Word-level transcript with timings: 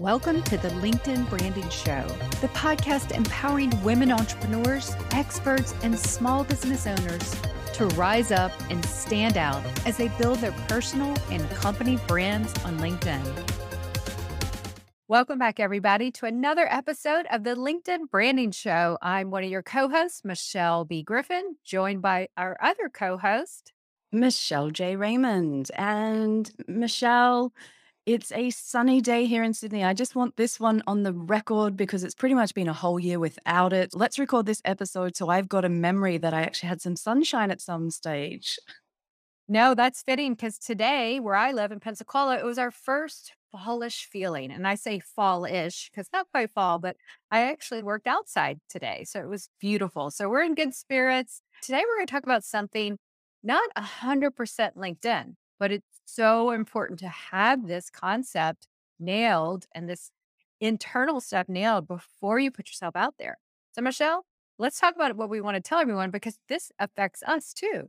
Welcome 0.00 0.42
to 0.44 0.56
the 0.56 0.70
LinkedIn 0.70 1.28
Branding 1.28 1.68
Show, 1.68 2.06
the 2.40 2.48
podcast 2.54 3.14
empowering 3.14 3.70
women 3.84 4.10
entrepreneurs, 4.10 4.96
experts, 5.10 5.74
and 5.82 5.98
small 5.98 6.42
business 6.42 6.86
owners 6.86 7.36
to 7.74 7.84
rise 7.88 8.32
up 8.32 8.50
and 8.70 8.82
stand 8.86 9.36
out 9.36 9.62
as 9.86 9.98
they 9.98 10.08
build 10.16 10.38
their 10.38 10.52
personal 10.68 11.14
and 11.30 11.46
company 11.50 11.98
brands 12.08 12.50
on 12.64 12.78
LinkedIn. 12.78 13.20
Welcome 15.06 15.38
back, 15.38 15.60
everybody, 15.60 16.10
to 16.12 16.24
another 16.24 16.66
episode 16.70 17.26
of 17.30 17.44
the 17.44 17.54
LinkedIn 17.54 18.08
Branding 18.10 18.52
Show. 18.52 18.96
I'm 19.02 19.30
one 19.30 19.44
of 19.44 19.50
your 19.50 19.62
co 19.62 19.90
hosts, 19.90 20.24
Michelle 20.24 20.86
B. 20.86 21.02
Griffin, 21.02 21.56
joined 21.62 22.00
by 22.00 22.28
our 22.38 22.56
other 22.62 22.88
co 22.88 23.18
host, 23.18 23.74
Michelle 24.10 24.70
J. 24.70 24.96
Raymond. 24.96 25.70
And 25.76 26.50
Michelle, 26.66 27.52
it's 28.12 28.32
a 28.32 28.50
sunny 28.50 29.00
day 29.00 29.24
here 29.24 29.44
in 29.44 29.54
Sydney. 29.54 29.84
I 29.84 29.94
just 29.94 30.16
want 30.16 30.36
this 30.36 30.58
one 30.58 30.82
on 30.88 31.04
the 31.04 31.12
record 31.12 31.76
because 31.76 32.02
it's 32.02 32.14
pretty 32.14 32.34
much 32.34 32.54
been 32.54 32.66
a 32.66 32.72
whole 32.72 32.98
year 32.98 33.20
without 33.20 33.72
it. 33.72 33.94
Let's 33.94 34.18
record 34.18 34.46
this 34.46 34.60
episode 34.64 35.14
so 35.14 35.28
I've 35.28 35.48
got 35.48 35.64
a 35.64 35.68
memory 35.68 36.18
that 36.18 36.34
I 36.34 36.42
actually 36.42 36.70
had 36.70 36.80
some 36.80 36.96
sunshine 36.96 37.52
at 37.52 37.60
some 37.60 37.88
stage. 37.88 38.58
No, 39.46 39.76
that's 39.76 40.02
fitting 40.02 40.34
because 40.34 40.58
today, 40.58 41.20
where 41.20 41.36
I 41.36 41.52
live 41.52 41.70
in 41.70 41.78
Pensacola, 41.78 42.36
it 42.36 42.44
was 42.44 42.58
our 42.58 42.72
first 42.72 43.32
fallish 43.52 44.08
feeling. 44.10 44.50
And 44.50 44.66
I 44.66 44.74
say 44.74 44.98
fallish 44.98 45.88
because 45.92 46.08
not 46.12 46.26
quite 46.32 46.50
fall, 46.50 46.80
but 46.80 46.96
I 47.30 47.42
actually 47.42 47.84
worked 47.84 48.08
outside 48.08 48.58
today. 48.68 49.04
So 49.06 49.20
it 49.20 49.28
was 49.28 49.50
beautiful. 49.60 50.10
So 50.10 50.28
we're 50.28 50.42
in 50.42 50.56
good 50.56 50.74
spirits. 50.74 51.42
Today, 51.62 51.84
we're 51.86 51.98
going 51.98 52.08
to 52.08 52.12
talk 52.12 52.24
about 52.24 52.42
something 52.42 52.98
not 53.44 53.70
100% 53.76 54.32
LinkedIn, 54.76 55.34
but 55.60 55.70
it's 55.70 55.89
so 56.14 56.50
important 56.50 56.98
to 57.00 57.08
have 57.08 57.66
this 57.66 57.90
concept 57.90 58.66
nailed 58.98 59.66
and 59.74 59.88
this 59.88 60.10
internal 60.60 61.20
stuff 61.20 61.48
nailed 61.48 61.88
before 61.88 62.38
you 62.38 62.50
put 62.50 62.68
yourself 62.68 62.96
out 62.96 63.14
there. 63.18 63.38
So, 63.72 63.82
Michelle, 63.82 64.26
let's 64.58 64.78
talk 64.78 64.94
about 64.94 65.16
what 65.16 65.30
we 65.30 65.40
want 65.40 65.56
to 65.56 65.60
tell 65.60 65.78
everyone 65.78 66.10
because 66.10 66.38
this 66.48 66.70
affects 66.78 67.22
us 67.22 67.52
too. 67.52 67.88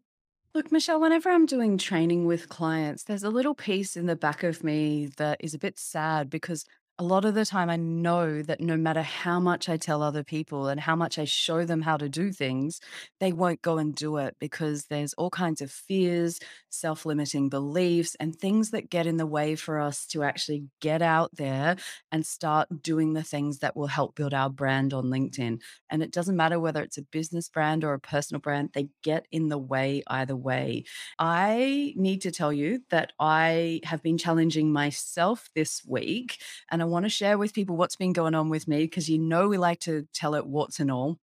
Look, 0.53 0.71
Michelle, 0.71 0.99
whenever 0.99 1.29
I'm 1.29 1.45
doing 1.45 1.77
training 1.77 2.25
with 2.25 2.49
clients, 2.49 3.03
there's 3.03 3.23
a 3.23 3.29
little 3.29 3.55
piece 3.55 3.95
in 3.95 4.05
the 4.05 4.17
back 4.17 4.43
of 4.43 4.63
me 4.65 5.09
that 5.17 5.37
is 5.39 5.53
a 5.53 5.59
bit 5.59 5.79
sad 5.79 6.29
because 6.29 6.65
a 6.99 7.03
lot 7.03 7.25
of 7.25 7.33
the 7.33 7.45
time 7.45 7.69
I 7.69 7.77
know 7.77 8.43
that 8.43 8.61
no 8.61 8.77
matter 8.77 9.01
how 9.01 9.39
much 9.39 9.69
I 9.69 9.77
tell 9.77 10.03
other 10.03 10.23
people 10.23 10.67
and 10.67 10.79
how 10.79 10.95
much 10.95 11.17
I 11.17 11.25
show 11.25 11.65
them 11.65 11.81
how 11.81 11.97
to 11.97 12.07
do 12.07 12.31
things, 12.31 12.79
they 13.19 13.31
won't 13.33 13.61
go 13.61 13.79
and 13.79 13.95
do 13.95 14.17
it 14.17 14.35
because 14.39 14.85
there's 14.85 15.13
all 15.13 15.31
kinds 15.31 15.61
of 15.61 15.71
fears, 15.71 16.39
self 16.69 17.05
limiting 17.05 17.49
beliefs, 17.49 18.15
and 18.19 18.35
things 18.35 18.69
that 18.71 18.89
get 18.89 19.07
in 19.07 19.17
the 19.17 19.25
way 19.25 19.55
for 19.55 19.79
us 19.79 20.05
to 20.07 20.21
actually 20.21 20.65
get 20.79 21.01
out 21.01 21.31
there 21.35 21.75
and 22.11 22.25
start 22.25 22.67
doing 22.83 23.13
the 23.13 23.23
things 23.23 23.59
that 23.59 23.75
will 23.75 23.87
help 23.87 24.15
build 24.15 24.33
our 24.33 24.49
brand 24.49 24.93
on 24.93 25.05
LinkedIn. 25.05 25.59
And 25.89 26.03
it 26.03 26.11
doesn't 26.11 26.35
matter 26.35 26.59
whether 26.59 26.83
it's 26.83 26.97
a 26.97 27.03
business 27.03 27.49
brand 27.49 27.83
or 27.83 27.93
a 27.93 27.99
personal 27.99 28.41
brand, 28.41 28.71
they 28.73 28.89
get 29.01 29.25
in 29.31 29.47
the 29.47 29.57
way 29.57 30.03
either 30.07 30.35
way. 30.35 30.83
I 31.17 31.93
need 31.95 32.21
to 32.21 32.31
tell 32.31 32.53
you 32.53 32.83
that 32.91 33.11
I 33.19 33.79
have 33.85 34.03
been 34.03 34.17
challenging 34.17 34.71
myself 34.71 35.49
this 35.55 35.81
week 35.87 36.37
and 36.69 36.80
I 36.81 36.85
want 36.85 37.05
to 37.05 37.09
share 37.09 37.37
with 37.37 37.53
people 37.53 37.75
what's 37.77 37.95
been 37.95 38.13
going 38.13 38.35
on 38.35 38.49
with 38.49 38.67
me 38.67 38.83
because 38.83 39.09
you 39.09 39.19
know 39.19 39.47
we 39.47 39.57
like 39.57 39.79
to 39.81 40.07
tell 40.13 40.35
it 40.35 40.45
what's 40.45 40.79
and 40.79 40.91
all. 40.91 41.17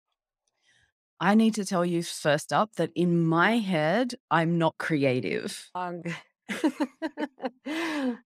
I 1.20 1.36
need 1.36 1.56
to 1.56 1.66
tell 1.66 1.86
you 1.86 2.03
first 2.03 2.52
up 2.52 2.75
that 2.75 2.92
in 2.95 3.25
my 3.25 3.58
head, 3.58 4.16
I'm 4.30 4.58
not 4.58 4.78
creative. 4.78 5.70
Um, 5.73 6.02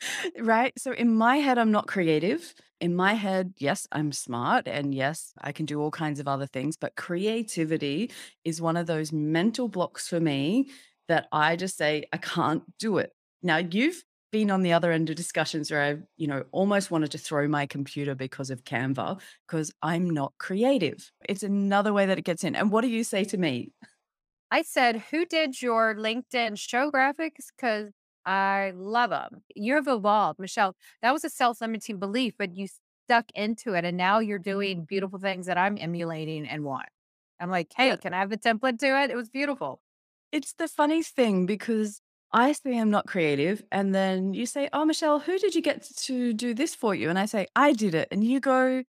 right? 0.38 0.72
So 0.78 0.92
in 0.92 1.14
my 1.14 1.36
head, 1.36 1.58
I'm 1.58 1.72
not 1.72 1.86
creative. 1.86 2.54
In 2.80 2.94
my 2.94 3.14
head, 3.14 3.54
yes, 3.58 3.86
I'm 3.90 4.12
smart 4.12 4.68
and 4.68 4.94
yes, 4.94 5.32
I 5.40 5.52
can 5.52 5.66
do 5.66 5.80
all 5.80 5.90
kinds 5.90 6.20
of 6.20 6.28
other 6.28 6.46
things, 6.46 6.76
but 6.76 6.94
creativity 6.96 8.10
is 8.44 8.60
one 8.60 8.76
of 8.76 8.86
those 8.86 9.12
mental 9.12 9.68
blocks 9.68 10.08
for 10.08 10.20
me 10.20 10.68
that 11.08 11.26
I 11.32 11.56
just 11.56 11.76
say, 11.76 12.04
I 12.12 12.18
can't 12.18 12.62
do 12.78 12.98
it. 12.98 13.12
Now, 13.42 13.58
you've 13.58 14.02
been 14.36 14.50
on 14.50 14.60
the 14.60 14.74
other 14.74 14.92
end 14.92 15.08
of 15.08 15.16
discussions 15.16 15.70
where 15.70 15.80
I've 15.80 16.02
you 16.18 16.26
know, 16.26 16.44
almost 16.52 16.90
wanted 16.90 17.10
to 17.12 17.18
throw 17.18 17.48
my 17.48 17.64
computer 17.64 18.14
because 18.14 18.50
of 18.50 18.64
Canva 18.64 19.18
because 19.48 19.72
I'm 19.80 20.10
not 20.10 20.34
creative. 20.36 21.10
It's 21.26 21.42
another 21.42 21.94
way 21.94 22.04
that 22.04 22.18
it 22.18 22.26
gets 22.26 22.44
in. 22.44 22.54
And 22.54 22.70
what 22.70 22.82
do 22.82 22.88
you 22.88 23.02
say 23.02 23.24
to 23.24 23.38
me? 23.38 23.72
I 24.50 24.60
said, 24.60 25.04
Who 25.10 25.24
did 25.24 25.62
your 25.62 25.94
LinkedIn 25.94 26.58
show 26.58 26.90
graphics? 26.90 27.46
Because 27.56 27.92
I 28.26 28.74
love 28.76 29.08
them. 29.08 29.42
You 29.54 29.76
have 29.76 29.88
evolved, 29.88 30.38
Michelle. 30.38 30.76
That 31.00 31.14
was 31.14 31.24
a 31.24 31.30
self 31.30 31.62
limiting 31.62 31.98
belief, 31.98 32.34
but 32.38 32.54
you 32.54 32.68
stuck 33.06 33.30
into 33.34 33.72
it. 33.72 33.86
And 33.86 33.96
now 33.96 34.18
you're 34.18 34.38
doing 34.38 34.84
beautiful 34.84 35.18
things 35.18 35.46
that 35.46 35.56
I'm 35.56 35.78
emulating 35.80 36.46
and 36.46 36.62
want. 36.62 36.90
I'm 37.40 37.50
like, 37.50 37.72
Hey, 37.74 37.96
can 37.96 38.12
I 38.12 38.18
have 38.18 38.32
a 38.32 38.36
template 38.36 38.80
to 38.80 39.02
it? 39.02 39.10
It 39.10 39.16
was 39.16 39.30
beautiful. 39.30 39.80
It's 40.30 40.52
the 40.52 40.68
funny 40.68 41.02
thing 41.02 41.46
because 41.46 42.02
I 42.36 42.52
say 42.52 42.78
I'm 42.78 42.90
not 42.90 43.06
creative. 43.06 43.64
And 43.72 43.94
then 43.94 44.34
you 44.34 44.44
say, 44.46 44.68
Oh, 44.74 44.84
Michelle, 44.84 45.20
who 45.20 45.38
did 45.38 45.54
you 45.54 45.62
get 45.62 45.88
to 46.04 46.34
do 46.34 46.54
this 46.54 46.74
for 46.74 46.94
you? 46.94 47.08
And 47.08 47.18
I 47.18 47.24
say, 47.26 47.46
I 47.56 47.72
did 47.72 47.94
it. 47.94 48.08
And 48.12 48.22
you 48.22 48.40
go, 48.40 48.84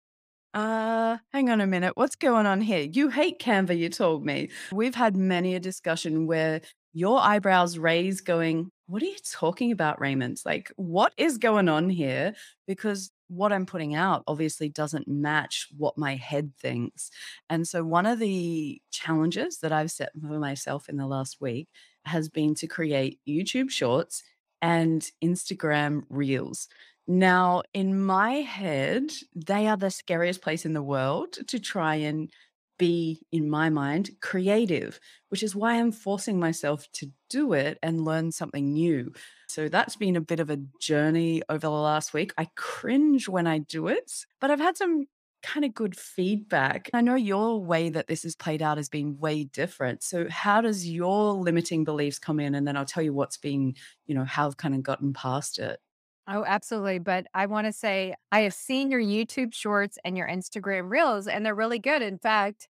uh, 0.53 1.17
hang 1.33 1.49
on 1.49 1.61
a 1.61 1.67
minute. 1.67 1.93
What's 1.95 2.15
going 2.17 2.45
on 2.47 2.61
here? 2.61 2.81
You 2.81 3.09
hate 3.09 3.39
Canva, 3.39 3.77
you 3.77 3.89
told 3.89 4.25
me. 4.25 4.49
We've 4.73 4.95
had 4.95 5.15
many 5.15 5.55
a 5.55 5.61
discussion 5.61 6.27
where 6.27 6.61
your 6.93 7.21
eyebrows 7.21 7.77
raise, 7.77 8.21
going, 8.21 8.71
What 8.87 9.03
are 9.03 9.07
you 9.07 9.17
talking 9.31 9.71
about, 9.71 10.01
Raymond? 10.01 10.41
Like, 10.45 10.71
what 10.77 11.13
is 11.17 11.37
going 11.37 11.69
on 11.69 11.89
here? 11.89 12.35
Because 12.67 13.11
what 13.29 13.53
I'm 13.53 13.65
putting 13.67 13.95
out 13.95 14.23
obviously 14.27 14.69
doesn't 14.69 15.07
match 15.07 15.67
what 15.77 15.97
my 15.97 16.15
head 16.15 16.53
thinks. 16.59 17.11
And 17.49 17.67
so, 17.67 17.83
one 17.83 18.05
of 18.07 18.19
the 18.19 18.81
challenges 18.91 19.59
that 19.59 19.71
I've 19.71 19.91
set 19.91 20.11
for 20.19 20.39
myself 20.39 20.89
in 20.89 20.97
the 20.97 21.07
last 21.07 21.37
week 21.41 21.67
has 22.07 22.29
been 22.29 22.55
to 22.55 22.67
create 22.67 23.19
YouTube 23.27 23.69
shorts 23.69 24.23
and 24.61 25.09
Instagram 25.23 26.03
reels. 26.09 26.67
Now, 27.07 27.63
in 27.73 27.99
my 28.03 28.33
head, 28.41 29.11
they 29.33 29.67
are 29.67 29.77
the 29.77 29.91
scariest 29.91 30.41
place 30.41 30.65
in 30.65 30.73
the 30.73 30.83
world 30.83 31.37
to 31.47 31.59
try 31.59 31.95
and 31.95 32.29
be, 32.77 33.21
in 33.31 33.49
my 33.49 33.69
mind, 33.69 34.11
creative, 34.21 34.99
which 35.29 35.41
is 35.41 35.55
why 35.55 35.75
I'm 35.75 35.91
forcing 35.91 36.39
myself 36.39 36.85
to 36.93 37.11
do 37.29 37.53
it 37.53 37.79
and 37.81 38.05
learn 38.05 38.31
something 38.31 38.73
new. 38.73 39.13
So 39.47 39.69
that's 39.69 39.95
been 39.95 40.15
a 40.15 40.21
bit 40.21 40.39
of 40.39 40.49
a 40.49 40.59
journey 40.79 41.41
over 41.49 41.59
the 41.59 41.71
last 41.71 42.13
week. 42.13 42.33
I 42.37 42.47
cringe 42.55 43.27
when 43.27 43.47
I 43.47 43.59
do 43.59 43.87
it, 43.87 44.11
but 44.39 44.51
I've 44.51 44.59
had 44.59 44.77
some 44.77 45.05
kind 45.47 45.63
of 45.63 45.73
good 45.73 45.97
feedback. 45.97 46.89
I 46.93 46.99
know 46.99 47.15
your 47.15 47.63
way 47.63 47.89
that 47.89 48.07
this 48.07 48.23
has 48.23 48.35
played 48.35 48.61
out 48.61 48.75
has 48.75 48.89
been 48.89 49.17
way 49.17 49.45
different. 49.45 50.03
So 50.03 50.27
how 50.29 50.59
does 50.59 50.87
your 50.87 51.31
limiting 51.31 51.85
beliefs 51.85 52.19
come 52.19 52.41
in? 52.41 52.53
And 52.53 52.67
then 52.67 52.75
I'll 52.75 52.85
tell 52.85 53.01
you 53.01 53.13
what's 53.13 53.37
been, 53.37 53.75
you 54.07 54.13
know, 54.13 54.25
how 54.25 54.47
I've 54.47 54.57
kind 54.57 54.75
of 54.75 54.83
gotten 54.83 55.13
past 55.13 55.57
it. 55.57 55.79
Oh, 56.27 56.43
absolutely. 56.45 56.99
But 56.99 57.27
I 57.33 57.45
want 57.45 57.65
to 57.65 57.71
say 57.71 58.13
I 58.33 58.41
have 58.41 58.53
seen 58.53 58.91
your 58.91 58.99
YouTube 58.99 59.53
shorts 59.53 59.97
and 60.03 60.17
your 60.17 60.27
Instagram 60.27 60.89
reels, 60.89 61.27
and 61.27 61.45
they're 61.45 61.55
really 61.55 61.79
good. 61.79 62.01
In 62.01 62.19
fact, 62.19 62.67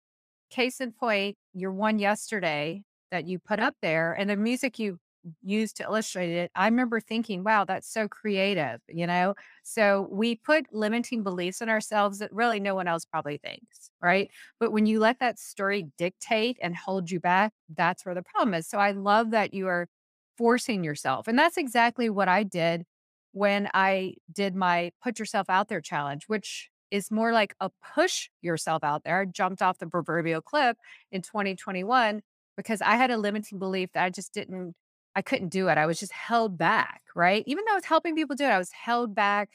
case 0.48 0.80
in 0.80 0.92
point, 0.92 1.36
your 1.54 1.72
one 1.72 1.98
yesterday 1.98 2.84
that 3.10 3.26
you 3.26 3.40
put 3.40 3.58
up 3.58 3.74
there 3.82 4.12
and 4.12 4.30
the 4.30 4.36
music 4.36 4.78
you 4.78 5.00
used 5.42 5.76
to 5.78 5.84
illustrate 5.84 6.30
it, 6.30 6.50
I 6.54 6.66
remember 6.66 7.00
thinking, 7.00 7.44
wow, 7.44 7.64
that's 7.64 7.92
so 7.92 8.08
creative, 8.08 8.80
you 8.88 9.06
know? 9.06 9.34
So 9.62 10.08
we 10.10 10.36
put 10.36 10.66
limiting 10.72 11.22
beliefs 11.22 11.60
in 11.60 11.68
ourselves 11.68 12.18
that 12.18 12.32
really 12.32 12.60
no 12.60 12.74
one 12.74 12.88
else 12.88 13.04
probably 13.04 13.38
thinks, 13.38 13.90
right? 14.02 14.30
But 14.60 14.72
when 14.72 14.86
you 14.86 15.00
let 15.00 15.20
that 15.20 15.38
story 15.38 15.86
dictate 15.98 16.58
and 16.62 16.76
hold 16.76 17.10
you 17.10 17.20
back, 17.20 17.52
that's 17.74 18.04
where 18.04 18.14
the 18.14 18.22
problem 18.22 18.54
is. 18.54 18.68
So 18.68 18.78
I 18.78 18.92
love 18.92 19.30
that 19.32 19.54
you 19.54 19.68
are 19.68 19.88
forcing 20.36 20.84
yourself. 20.84 21.28
And 21.28 21.38
that's 21.38 21.56
exactly 21.56 22.08
what 22.08 22.28
I 22.28 22.44
did 22.44 22.84
when 23.32 23.68
I 23.74 24.14
did 24.32 24.54
my 24.54 24.92
put 25.02 25.18
yourself 25.18 25.50
out 25.50 25.68
there 25.68 25.80
challenge, 25.80 26.24
which 26.28 26.70
is 26.90 27.10
more 27.10 27.32
like 27.32 27.54
a 27.60 27.70
push 27.94 28.28
yourself 28.40 28.82
out 28.82 29.04
there. 29.04 29.20
I 29.20 29.24
jumped 29.26 29.62
off 29.62 29.78
the 29.78 29.86
proverbial 29.86 30.40
cliff 30.40 30.76
in 31.12 31.22
2021 31.22 32.22
because 32.56 32.80
I 32.82 32.96
had 32.96 33.10
a 33.10 33.16
limiting 33.16 33.58
belief 33.58 33.90
that 33.94 34.04
I 34.04 34.10
just 34.10 34.32
didn't 34.32 34.74
I 35.18 35.22
couldn't 35.22 35.48
do 35.48 35.66
it. 35.66 35.76
I 35.76 35.86
was 35.86 35.98
just 35.98 36.12
held 36.12 36.56
back, 36.56 37.02
right? 37.16 37.42
Even 37.48 37.64
though 37.64 37.72
I 37.72 37.74
was 37.74 37.86
helping 37.86 38.14
people 38.14 38.36
do 38.36 38.44
it, 38.44 38.50
I 38.50 38.58
was 38.58 38.70
held 38.70 39.16
back. 39.16 39.50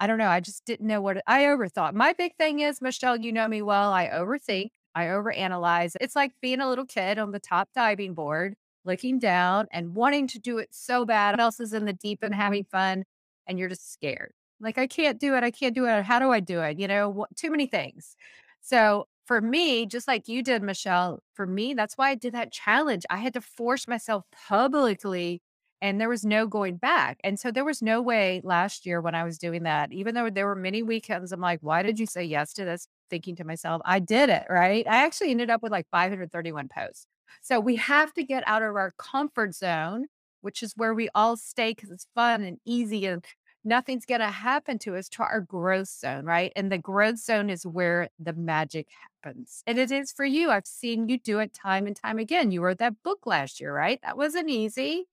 I 0.00 0.08
don't 0.08 0.18
know. 0.18 0.26
I 0.26 0.40
just 0.40 0.64
didn't 0.64 0.88
know 0.88 1.00
what 1.00 1.22
I 1.28 1.44
overthought. 1.44 1.94
My 1.94 2.12
big 2.14 2.34
thing 2.34 2.58
is, 2.58 2.82
Michelle, 2.82 3.16
you 3.16 3.30
know 3.30 3.46
me 3.46 3.62
well. 3.62 3.92
I 3.92 4.08
overthink, 4.08 4.70
I 4.92 5.04
overanalyze. 5.04 5.94
It's 6.00 6.16
like 6.16 6.32
being 6.42 6.60
a 6.60 6.68
little 6.68 6.84
kid 6.84 7.20
on 7.20 7.30
the 7.30 7.38
top 7.38 7.68
diving 7.76 8.14
board, 8.14 8.56
looking 8.84 9.20
down 9.20 9.68
and 9.70 9.94
wanting 9.94 10.26
to 10.26 10.40
do 10.40 10.58
it 10.58 10.70
so 10.72 11.04
bad. 11.04 11.38
else 11.38 11.60
is 11.60 11.72
in 11.72 11.84
the 11.84 11.92
deep 11.92 12.24
and 12.24 12.34
having 12.34 12.64
fun, 12.64 13.04
and 13.46 13.56
you're 13.56 13.68
just 13.68 13.92
scared. 13.92 14.32
Like, 14.58 14.78
I 14.78 14.88
can't 14.88 15.20
do 15.20 15.36
it. 15.36 15.44
I 15.44 15.52
can't 15.52 15.76
do 15.76 15.86
it. 15.86 16.02
How 16.02 16.18
do 16.18 16.32
I 16.32 16.40
do 16.40 16.58
it? 16.58 16.80
You 16.80 16.88
know, 16.88 17.08
what, 17.08 17.36
too 17.36 17.52
many 17.52 17.68
things. 17.68 18.16
So 18.62 19.06
for 19.26 19.40
me, 19.40 19.86
just 19.86 20.06
like 20.08 20.28
you 20.28 20.42
did, 20.42 20.62
Michelle, 20.62 21.22
for 21.34 21.46
me, 21.46 21.74
that's 21.74 21.96
why 21.96 22.10
I 22.10 22.14
did 22.14 22.34
that 22.34 22.52
challenge. 22.52 23.04
I 23.10 23.18
had 23.18 23.34
to 23.34 23.40
force 23.40 23.88
myself 23.88 24.24
publicly 24.48 25.40
and 25.80 26.00
there 26.00 26.08
was 26.08 26.24
no 26.24 26.46
going 26.46 26.76
back. 26.76 27.18
And 27.24 27.38
so 27.38 27.50
there 27.50 27.64
was 27.64 27.82
no 27.82 28.00
way 28.00 28.40
last 28.42 28.86
year 28.86 29.00
when 29.02 29.14
I 29.14 29.24
was 29.24 29.36
doing 29.38 29.64
that, 29.64 29.92
even 29.92 30.14
though 30.14 30.30
there 30.30 30.46
were 30.46 30.54
many 30.54 30.82
weekends, 30.82 31.30
I'm 31.30 31.40
like, 31.40 31.58
why 31.60 31.82
did 31.82 31.98
you 31.98 32.06
say 32.06 32.24
yes 32.24 32.54
to 32.54 32.64
this? 32.64 32.88
Thinking 33.10 33.36
to 33.36 33.44
myself, 33.44 33.82
I 33.84 33.98
did 33.98 34.30
it, 34.30 34.44
right? 34.48 34.86
I 34.88 35.04
actually 35.04 35.30
ended 35.30 35.50
up 35.50 35.62
with 35.62 35.72
like 35.72 35.86
531 35.90 36.68
posts. 36.68 37.06
So 37.42 37.60
we 37.60 37.76
have 37.76 38.14
to 38.14 38.24
get 38.24 38.44
out 38.46 38.62
of 38.62 38.76
our 38.76 38.92
comfort 38.96 39.54
zone, 39.54 40.06
which 40.40 40.62
is 40.62 40.72
where 40.74 40.94
we 40.94 41.10
all 41.14 41.36
stay 41.36 41.72
because 41.72 41.90
it's 41.90 42.06
fun 42.14 42.42
and 42.42 42.58
easy 42.64 43.04
and 43.06 43.22
nothing's 43.64 44.06
going 44.06 44.20
to 44.20 44.30
happen 44.30 44.78
to 44.80 44.96
us 44.96 45.08
to 45.10 45.22
our 45.22 45.40
growth 45.40 45.88
zone, 45.88 46.24
right? 46.24 46.52
And 46.54 46.70
the 46.70 46.78
growth 46.78 47.18
zone 47.18 47.50
is 47.50 47.66
where 47.66 48.08
the 48.18 48.32
magic 48.32 48.88
happens. 49.22 49.62
And 49.66 49.78
it 49.78 49.90
is 49.90 50.12
for 50.12 50.24
you. 50.24 50.50
I've 50.50 50.66
seen 50.66 51.08
you 51.08 51.18
do 51.18 51.38
it 51.38 51.54
time 51.54 51.86
and 51.86 51.96
time 51.96 52.18
again. 52.18 52.50
You 52.50 52.62
wrote 52.62 52.78
that 52.78 53.02
book 53.02 53.26
last 53.26 53.60
year, 53.60 53.74
right? 53.74 54.00
That 54.02 54.16
wasn't 54.16 54.50
easy. 54.50 55.06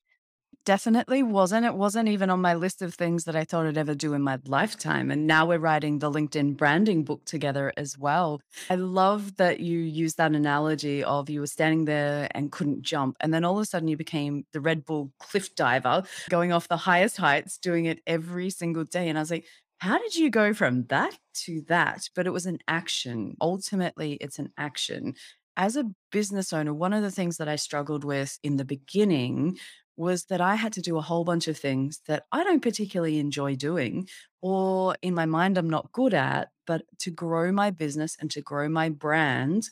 Definitely 0.63 1.23
wasn't. 1.23 1.65
It 1.65 1.73
wasn't 1.73 2.07
even 2.07 2.29
on 2.29 2.39
my 2.39 2.53
list 2.53 2.83
of 2.83 2.93
things 2.93 3.23
that 3.23 3.35
I 3.35 3.43
thought 3.43 3.65
I'd 3.65 3.79
ever 3.79 3.95
do 3.95 4.13
in 4.13 4.21
my 4.21 4.37
lifetime. 4.45 5.09
And 5.09 5.25
now 5.25 5.47
we're 5.47 5.57
writing 5.57 5.97
the 5.97 6.11
LinkedIn 6.11 6.55
branding 6.55 7.03
book 7.03 7.25
together 7.25 7.73
as 7.77 7.97
well. 7.97 8.41
I 8.69 8.75
love 8.75 9.37
that 9.37 9.59
you 9.59 9.79
use 9.79 10.13
that 10.15 10.35
analogy 10.35 11.03
of 11.03 11.31
you 11.31 11.39
were 11.39 11.47
standing 11.47 11.85
there 11.85 12.27
and 12.35 12.51
couldn't 12.51 12.83
jump. 12.83 13.17
And 13.21 13.33
then 13.33 13.43
all 13.43 13.57
of 13.57 13.63
a 13.63 13.65
sudden 13.65 13.87
you 13.87 13.97
became 13.97 14.45
the 14.53 14.61
Red 14.61 14.85
Bull 14.85 15.11
cliff 15.17 15.55
diver, 15.55 16.03
going 16.29 16.51
off 16.51 16.67
the 16.67 16.77
highest 16.77 17.17
heights, 17.17 17.57
doing 17.57 17.85
it 17.85 17.99
every 18.05 18.51
single 18.51 18.83
day. 18.83 19.09
And 19.09 19.17
I 19.17 19.21
was 19.21 19.31
like, 19.31 19.47
how 19.79 19.97
did 19.97 20.15
you 20.15 20.29
go 20.29 20.53
from 20.53 20.85
that 20.89 21.17
to 21.45 21.61
that? 21.69 22.07
But 22.13 22.27
it 22.27 22.33
was 22.33 22.45
an 22.45 22.59
action. 22.67 23.35
Ultimately, 23.41 24.13
it's 24.21 24.37
an 24.37 24.53
action. 24.59 25.15
As 25.57 25.75
a 25.75 25.89
business 26.11 26.53
owner, 26.53 26.71
one 26.71 26.93
of 26.93 27.01
the 27.01 27.09
things 27.09 27.37
that 27.37 27.49
I 27.49 27.55
struggled 27.55 28.03
with 28.03 28.37
in 28.43 28.57
the 28.57 28.63
beginning 28.63 29.57
was 30.01 30.25
that 30.25 30.41
I 30.41 30.55
had 30.55 30.73
to 30.73 30.81
do 30.81 30.97
a 30.97 31.01
whole 31.01 31.23
bunch 31.23 31.47
of 31.47 31.57
things 31.57 32.01
that 32.07 32.23
I 32.31 32.43
don't 32.43 32.63
particularly 32.63 33.19
enjoy 33.19 33.55
doing, 33.55 34.09
or 34.41 34.95
in 35.03 35.13
my 35.13 35.27
mind, 35.27 35.59
I'm 35.59 35.69
not 35.69 35.91
good 35.91 36.15
at. 36.15 36.49
But 36.65 36.81
to 36.99 37.11
grow 37.11 37.51
my 37.51 37.69
business 37.69 38.17
and 38.19 38.31
to 38.31 38.41
grow 38.41 38.67
my 38.67 38.89
brand, 38.89 39.69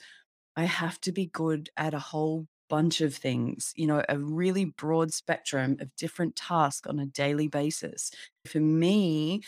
I 0.56 0.66
have 0.66 1.02
to 1.02 1.12
be 1.12 1.26
good 1.26 1.70
at 1.78 1.96
a 1.96 2.00
whole 2.00 2.46
bunch 2.70 3.02
of 3.02 3.16
things, 3.16 3.74
you 3.76 3.88
know, 3.88 4.04
a 4.08 4.20
really 4.20 4.66
broad 4.66 5.12
spectrum 5.14 5.78
of 5.80 5.96
different 5.96 6.36
tasks 6.36 6.88
on 6.88 7.00
a 7.00 7.08
daily 7.08 7.48
basis. 7.48 8.12
For 8.46 8.60
me, 8.60 9.42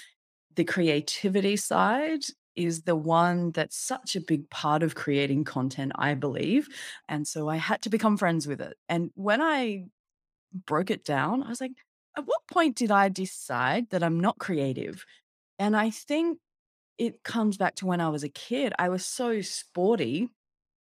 the 0.55 0.63
creativity 0.63 1.57
side 1.57 2.23
is 2.55 2.81
the 2.81 2.95
one 2.95 3.51
that's 3.51 3.77
such 3.77 4.15
a 4.15 4.21
big 4.21 4.49
part 4.49 4.81
of 4.81 4.95
creating 4.95 5.43
content, 5.43 5.91
I 5.95 6.15
believe. 6.15 6.67
And 7.07 7.27
so 7.27 7.49
I 7.49 7.57
had 7.57 7.83
to 7.83 7.89
become 7.89 8.17
friends 8.17 8.47
with 8.47 8.59
it. 8.59 8.75
And 8.89 9.11
when 9.13 9.41
I 9.41 9.85
broke 10.53 10.91
it 10.91 11.03
down, 11.03 11.43
I 11.43 11.49
was 11.49 11.61
like, 11.61 11.73
at 12.17 12.25
what 12.25 12.41
point 12.51 12.75
did 12.75 12.91
I 12.91 13.09
decide 13.09 13.89
that 13.89 14.03
I'm 14.03 14.19
not 14.19 14.37
creative? 14.37 15.05
And 15.59 15.75
I 15.75 15.89
think 15.89 16.39
it 16.97 17.23
comes 17.23 17.57
back 17.57 17.75
to 17.75 17.85
when 17.85 18.01
I 18.01 18.09
was 18.09 18.23
a 18.23 18.29
kid. 18.29 18.73
I 18.77 18.89
was 18.89 19.05
so 19.05 19.41
sporty 19.41 20.29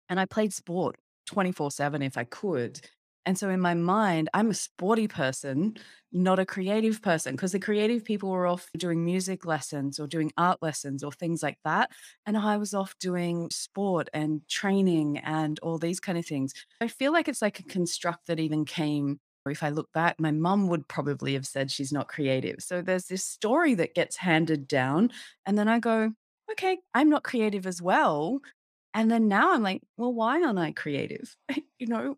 and 0.09 0.19
I 0.19 0.25
played 0.25 0.53
sport 0.53 0.97
24 1.27 1.71
7 1.71 2.01
if 2.01 2.17
I 2.17 2.23
could. 2.23 2.81
And 3.25 3.37
so 3.37 3.49
in 3.49 3.61
my 3.61 3.73
mind, 3.73 4.29
I'm 4.33 4.49
a 4.49 4.53
sporty 4.53 5.07
person, 5.07 5.77
not 6.11 6.39
a 6.39 6.45
creative 6.45 7.01
person, 7.01 7.35
because 7.35 7.53
the 7.53 7.59
creative 7.59 8.03
people 8.03 8.29
were 8.29 8.47
off 8.47 8.67
doing 8.77 9.05
music 9.05 9.45
lessons 9.45 9.97
or 9.97 10.07
doing 10.07 10.31
art 10.37 10.61
lessons 10.61 11.03
or 11.03 11.11
things 11.11 11.41
like 11.41 11.57
that. 11.63 11.91
And 12.25 12.37
I 12.37 12.57
was 12.57 12.73
off 12.73 12.95
doing 12.99 13.49
sport 13.49 14.09
and 14.13 14.41
training 14.49 15.19
and 15.19 15.57
all 15.59 15.77
these 15.77 16.01
kind 16.01 16.17
of 16.17 16.25
things. 16.25 16.53
I 16.81 16.89
feel 16.89 17.13
like 17.13 17.29
it's 17.29 17.41
like 17.41 17.59
a 17.59 17.63
construct 17.63 18.27
that 18.27 18.41
even 18.41 18.65
came 18.65 19.21
if 19.51 19.63
I 19.63 19.69
look 19.69 19.91
back, 19.93 20.19
my 20.19 20.31
mum 20.31 20.67
would 20.67 20.87
probably 20.87 21.33
have 21.33 21.45
said 21.45 21.71
she's 21.71 21.91
not 21.91 22.07
creative. 22.07 22.57
So 22.59 22.81
there's 22.81 23.05
this 23.05 23.25
story 23.25 23.73
that 23.75 23.95
gets 23.95 24.17
handed 24.17 24.67
down. 24.67 25.11
And 25.45 25.57
then 25.57 25.67
I 25.67 25.79
go, 25.79 26.13
okay, 26.51 26.79
I'm 26.93 27.09
not 27.09 27.23
creative 27.23 27.67
as 27.67 27.81
well. 27.81 28.39
And 28.93 29.09
then 29.09 29.27
now 29.27 29.53
I'm 29.53 29.63
like, 29.63 29.81
well, 29.97 30.13
why 30.13 30.41
aren't 30.43 30.59
I 30.59 30.71
creative? 30.71 31.35
you 31.79 31.87
know, 31.87 32.17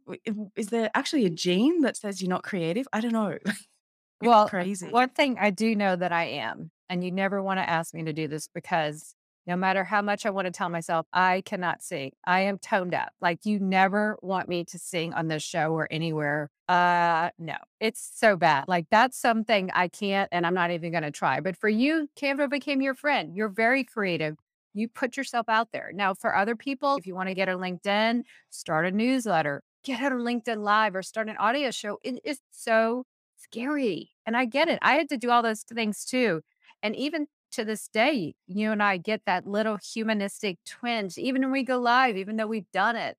is 0.55 0.67
there 0.67 0.91
actually 0.93 1.25
a 1.25 1.29
gene 1.29 1.81
that 1.81 1.97
says 1.97 2.21
you're 2.21 2.29
not 2.29 2.43
creative? 2.43 2.87
I 2.91 3.01
don't 3.01 3.13
know. 3.13 3.37
well, 4.21 4.47
crazy. 4.47 4.89
One 4.89 5.09
thing 5.09 5.37
I 5.39 5.51
do 5.51 5.75
know 5.75 5.95
that 5.95 6.11
I 6.11 6.25
am, 6.25 6.71
and 6.89 7.03
you 7.03 7.11
never 7.11 7.41
want 7.41 7.59
to 7.59 7.69
ask 7.69 7.93
me 7.93 8.03
to 8.03 8.13
do 8.13 8.27
this 8.27 8.47
because 8.53 9.15
no 9.47 9.55
matter 9.55 9.83
how 9.83 10.01
much 10.01 10.25
I 10.25 10.29
want 10.31 10.45
to 10.45 10.51
tell 10.51 10.69
myself, 10.69 11.05
I 11.13 11.41
cannot 11.45 11.83
sing. 11.83 12.11
I 12.25 12.41
am 12.41 12.57
toned 12.57 12.93
up. 12.93 13.13
Like 13.21 13.45
you 13.45 13.59
never 13.59 14.17
want 14.21 14.49
me 14.49 14.63
to 14.65 14.79
sing 14.79 15.13
on 15.13 15.27
this 15.27 15.43
show 15.43 15.71
or 15.71 15.87
anywhere. 15.91 16.49
Uh 16.67 17.29
no. 17.37 17.55
It's 17.79 18.11
so 18.15 18.35
bad. 18.35 18.65
Like 18.67 18.87
that's 18.89 19.17
something 19.17 19.69
I 19.73 19.87
can't 19.87 20.29
and 20.31 20.45
I'm 20.45 20.55
not 20.55 20.71
even 20.71 20.91
going 20.91 21.03
to 21.03 21.11
try. 21.11 21.39
But 21.39 21.57
for 21.57 21.69
you, 21.69 22.09
Canva 22.19 22.49
became 22.49 22.81
your 22.81 22.95
friend. 22.95 23.35
You're 23.35 23.49
very 23.49 23.83
creative. 23.83 24.37
You 24.73 24.89
put 24.89 25.15
yourself 25.15 25.47
out 25.47 25.69
there. 25.71 25.91
Now, 25.93 26.13
for 26.13 26.35
other 26.35 26.55
people, 26.55 26.97
if 26.97 27.07
you 27.07 27.15
want 27.15 27.29
to 27.29 27.35
get 27.35 27.47
a 27.47 27.53
LinkedIn, 27.53 28.23
start 28.49 28.85
a 28.85 28.91
newsletter, 28.91 29.63
get 29.85 30.01
out 30.01 30.11
a 30.11 30.15
LinkedIn 30.15 30.63
live 30.63 30.95
or 30.95 31.01
start 31.01 31.29
an 31.29 31.37
audio 31.37 31.71
show. 31.71 31.99
It 32.03 32.19
is 32.25 32.39
so 32.51 33.05
scary. 33.37 34.11
And 34.25 34.35
I 34.35 34.45
get 34.45 34.67
it. 34.67 34.79
I 34.81 34.95
had 34.95 35.07
to 35.09 35.17
do 35.17 35.29
all 35.29 35.41
those 35.43 35.61
things 35.61 36.03
too. 36.03 36.41
And 36.83 36.95
even 36.95 37.27
to 37.53 37.65
this 37.65 37.87
day, 37.87 38.35
you 38.47 38.71
and 38.71 38.83
I 38.83 38.97
get 38.97 39.21
that 39.25 39.47
little 39.47 39.77
humanistic 39.77 40.57
twinge, 40.65 41.17
even 41.17 41.41
when 41.41 41.51
we 41.51 41.63
go 41.63 41.79
live, 41.79 42.17
even 42.17 42.37
though 42.37 42.47
we've 42.47 42.71
done 42.71 42.95
it. 42.95 43.17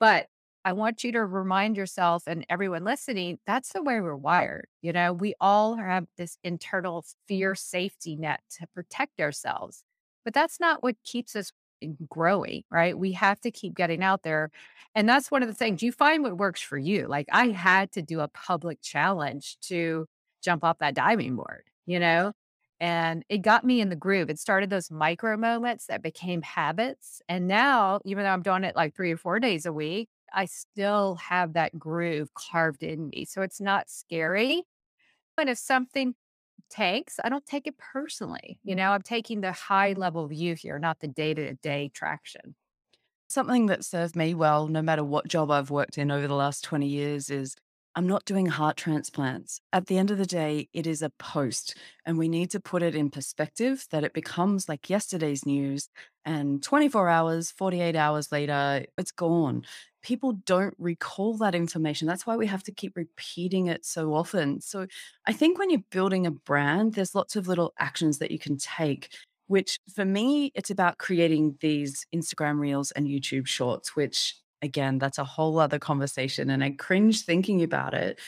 But 0.00 0.28
I 0.64 0.72
want 0.72 1.04
you 1.04 1.12
to 1.12 1.24
remind 1.24 1.76
yourself 1.76 2.24
and 2.26 2.44
everyone 2.50 2.82
listening, 2.82 3.38
that's 3.46 3.72
the 3.72 3.82
way 3.82 4.00
we're 4.00 4.16
wired. 4.16 4.66
You 4.82 4.92
know, 4.92 5.12
we 5.12 5.34
all 5.40 5.76
have 5.76 6.06
this 6.16 6.38
internal 6.42 7.04
fear 7.28 7.54
safety 7.54 8.16
net 8.16 8.40
to 8.58 8.66
protect 8.74 9.20
ourselves, 9.20 9.84
but 10.24 10.34
that's 10.34 10.58
not 10.58 10.82
what 10.82 10.96
keeps 11.04 11.36
us 11.36 11.52
eh, 11.82 11.90
growing, 12.08 12.64
right? 12.68 12.98
We 12.98 13.12
have 13.12 13.40
to 13.42 13.52
keep 13.52 13.76
getting 13.76 14.02
out 14.02 14.24
there. 14.24 14.50
And 14.96 15.08
that's 15.08 15.30
one 15.30 15.42
of 15.42 15.48
the 15.48 15.54
things 15.54 15.82
you 15.84 15.92
find 15.92 16.24
what 16.24 16.36
works 16.36 16.60
for 16.60 16.78
you. 16.78 17.06
Like 17.06 17.26
I 17.30 17.48
had 17.50 17.92
to 17.92 18.02
do 18.02 18.18
a 18.20 18.28
public 18.28 18.82
challenge 18.82 19.58
to 19.68 20.06
jump 20.42 20.64
off 20.64 20.78
that 20.78 20.94
diving 20.94 21.36
board, 21.36 21.62
you 21.86 22.00
know? 22.00 22.32
And 22.78 23.24
it 23.28 23.38
got 23.38 23.64
me 23.64 23.80
in 23.80 23.88
the 23.88 23.96
groove. 23.96 24.28
It 24.28 24.38
started 24.38 24.68
those 24.68 24.90
micro 24.90 25.36
moments 25.36 25.86
that 25.86 26.02
became 26.02 26.42
habits. 26.42 27.22
And 27.28 27.48
now, 27.48 28.00
even 28.04 28.24
though 28.24 28.30
I'm 28.30 28.42
doing 28.42 28.64
it 28.64 28.76
like 28.76 28.94
three 28.94 29.12
or 29.12 29.16
four 29.16 29.40
days 29.40 29.64
a 29.64 29.72
week, 29.72 30.08
I 30.32 30.44
still 30.44 31.14
have 31.16 31.54
that 31.54 31.78
groove 31.78 32.34
carved 32.34 32.82
in 32.82 33.08
me. 33.08 33.24
So 33.24 33.42
it's 33.42 33.60
not 33.60 33.88
scary. 33.88 34.64
And 35.38 35.48
if 35.48 35.58
something 35.58 36.14
takes, 36.70 37.18
I 37.24 37.28
don't 37.28 37.46
take 37.46 37.66
it 37.66 37.78
personally. 37.78 38.58
You 38.64 38.74
know, 38.74 38.90
I'm 38.90 39.02
taking 39.02 39.40
the 39.40 39.52
high 39.52 39.94
level 39.94 40.26
view 40.26 40.54
here, 40.54 40.78
not 40.78 41.00
the 41.00 41.08
day 41.08 41.34
to 41.34 41.54
day 41.54 41.90
traction. 41.94 42.54
Something 43.28 43.66
that 43.66 43.84
served 43.84 44.16
me 44.16 44.34
well, 44.34 44.68
no 44.68 44.82
matter 44.82 45.02
what 45.02 45.28
job 45.28 45.50
I've 45.50 45.70
worked 45.70 45.98
in 45.98 46.10
over 46.10 46.28
the 46.28 46.34
last 46.34 46.62
20 46.62 46.86
years, 46.86 47.28
is 47.28 47.56
I'm 47.96 48.06
not 48.06 48.26
doing 48.26 48.44
heart 48.44 48.76
transplants. 48.76 49.62
At 49.72 49.86
the 49.86 49.96
end 49.96 50.10
of 50.10 50.18
the 50.18 50.26
day, 50.26 50.68
it 50.74 50.86
is 50.86 51.00
a 51.00 51.08
post, 51.18 51.74
and 52.04 52.18
we 52.18 52.28
need 52.28 52.50
to 52.50 52.60
put 52.60 52.82
it 52.82 52.94
in 52.94 53.08
perspective 53.08 53.86
that 53.90 54.04
it 54.04 54.12
becomes 54.12 54.68
like 54.68 54.90
yesterday's 54.90 55.46
news, 55.46 55.88
and 56.22 56.62
24 56.62 57.08
hours, 57.08 57.50
48 57.52 57.96
hours 57.96 58.30
later, 58.30 58.84
it's 58.98 59.12
gone. 59.12 59.64
People 60.02 60.32
don't 60.44 60.74
recall 60.78 61.38
that 61.38 61.54
information. 61.54 62.06
That's 62.06 62.26
why 62.26 62.36
we 62.36 62.46
have 62.48 62.62
to 62.64 62.72
keep 62.72 62.96
repeating 62.96 63.66
it 63.66 63.86
so 63.86 64.12
often. 64.12 64.60
So 64.60 64.86
I 65.26 65.32
think 65.32 65.58
when 65.58 65.70
you're 65.70 65.80
building 65.90 66.26
a 66.26 66.30
brand, 66.30 66.92
there's 66.94 67.14
lots 67.14 67.34
of 67.34 67.48
little 67.48 67.72
actions 67.78 68.18
that 68.18 68.30
you 68.30 68.38
can 68.38 68.58
take 68.58 69.08
which 69.48 69.78
for 69.94 70.04
me, 70.04 70.50
it's 70.54 70.70
about 70.70 70.98
creating 70.98 71.56
these 71.60 72.04
Instagram 72.12 72.58
reels 72.58 72.90
and 72.90 73.06
YouTube 73.06 73.46
shorts, 73.46 73.94
which 73.94 74.34
again, 74.62 74.98
that's 74.98 75.18
a 75.18 75.24
whole 75.24 75.58
other 75.58 75.78
conversation. 75.78 76.50
And 76.50 76.64
I 76.64 76.70
cringe 76.70 77.22
thinking 77.22 77.62
about 77.62 77.94
it. 77.94 78.18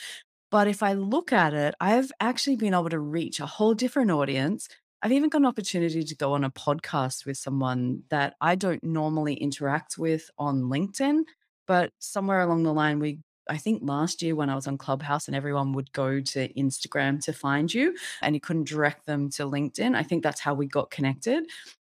But 0.51 0.67
if 0.67 0.81
I 0.83 0.93
look 0.93 1.31
at 1.33 1.53
it, 1.53 1.75
I've 1.79 2.11
actually 2.19 2.55
been 2.55 2.73
able 2.73 2.89
to 2.89 2.99
reach 2.99 3.39
a 3.39 3.45
whole 3.45 3.73
different 3.73 4.11
audience. 4.11 4.67
I've 5.01 5.11
even 5.11 5.29
got 5.29 5.39
an 5.39 5.45
opportunity 5.45 6.03
to 6.03 6.15
go 6.15 6.33
on 6.33 6.43
a 6.43 6.49
podcast 6.51 7.25
with 7.25 7.37
someone 7.37 8.03
that 8.09 8.35
I 8.41 8.55
don't 8.55 8.83
normally 8.83 9.35
interact 9.35 9.97
with 9.97 10.29
on 10.37 10.63
LinkedIn. 10.63 11.23
But 11.67 11.91
somewhere 11.99 12.41
along 12.41 12.63
the 12.63 12.73
line, 12.73 12.99
we 12.99 13.19
I 13.49 13.57
think 13.57 13.81
last 13.83 14.21
year 14.21 14.35
when 14.35 14.49
I 14.49 14.55
was 14.55 14.67
on 14.67 14.77
Clubhouse 14.77 15.27
and 15.27 15.35
everyone 15.35 15.73
would 15.73 15.91
go 15.91 16.19
to 16.21 16.53
Instagram 16.53 17.19
to 17.23 17.33
find 17.33 17.73
you 17.73 17.95
and 18.21 18.35
you 18.35 18.41
couldn't 18.41 18.67
direct 18.67 19.07
them 19.07 19.29
to 19.31 19.43
LinkedIn. 19.43 19.95
I 19.95 20.03
think 20.03 20.23
that's 20.23 20.41
how 20.41 20.53
we 20.53 20.67
got 20.67 20.91
connected. 20.91 21.45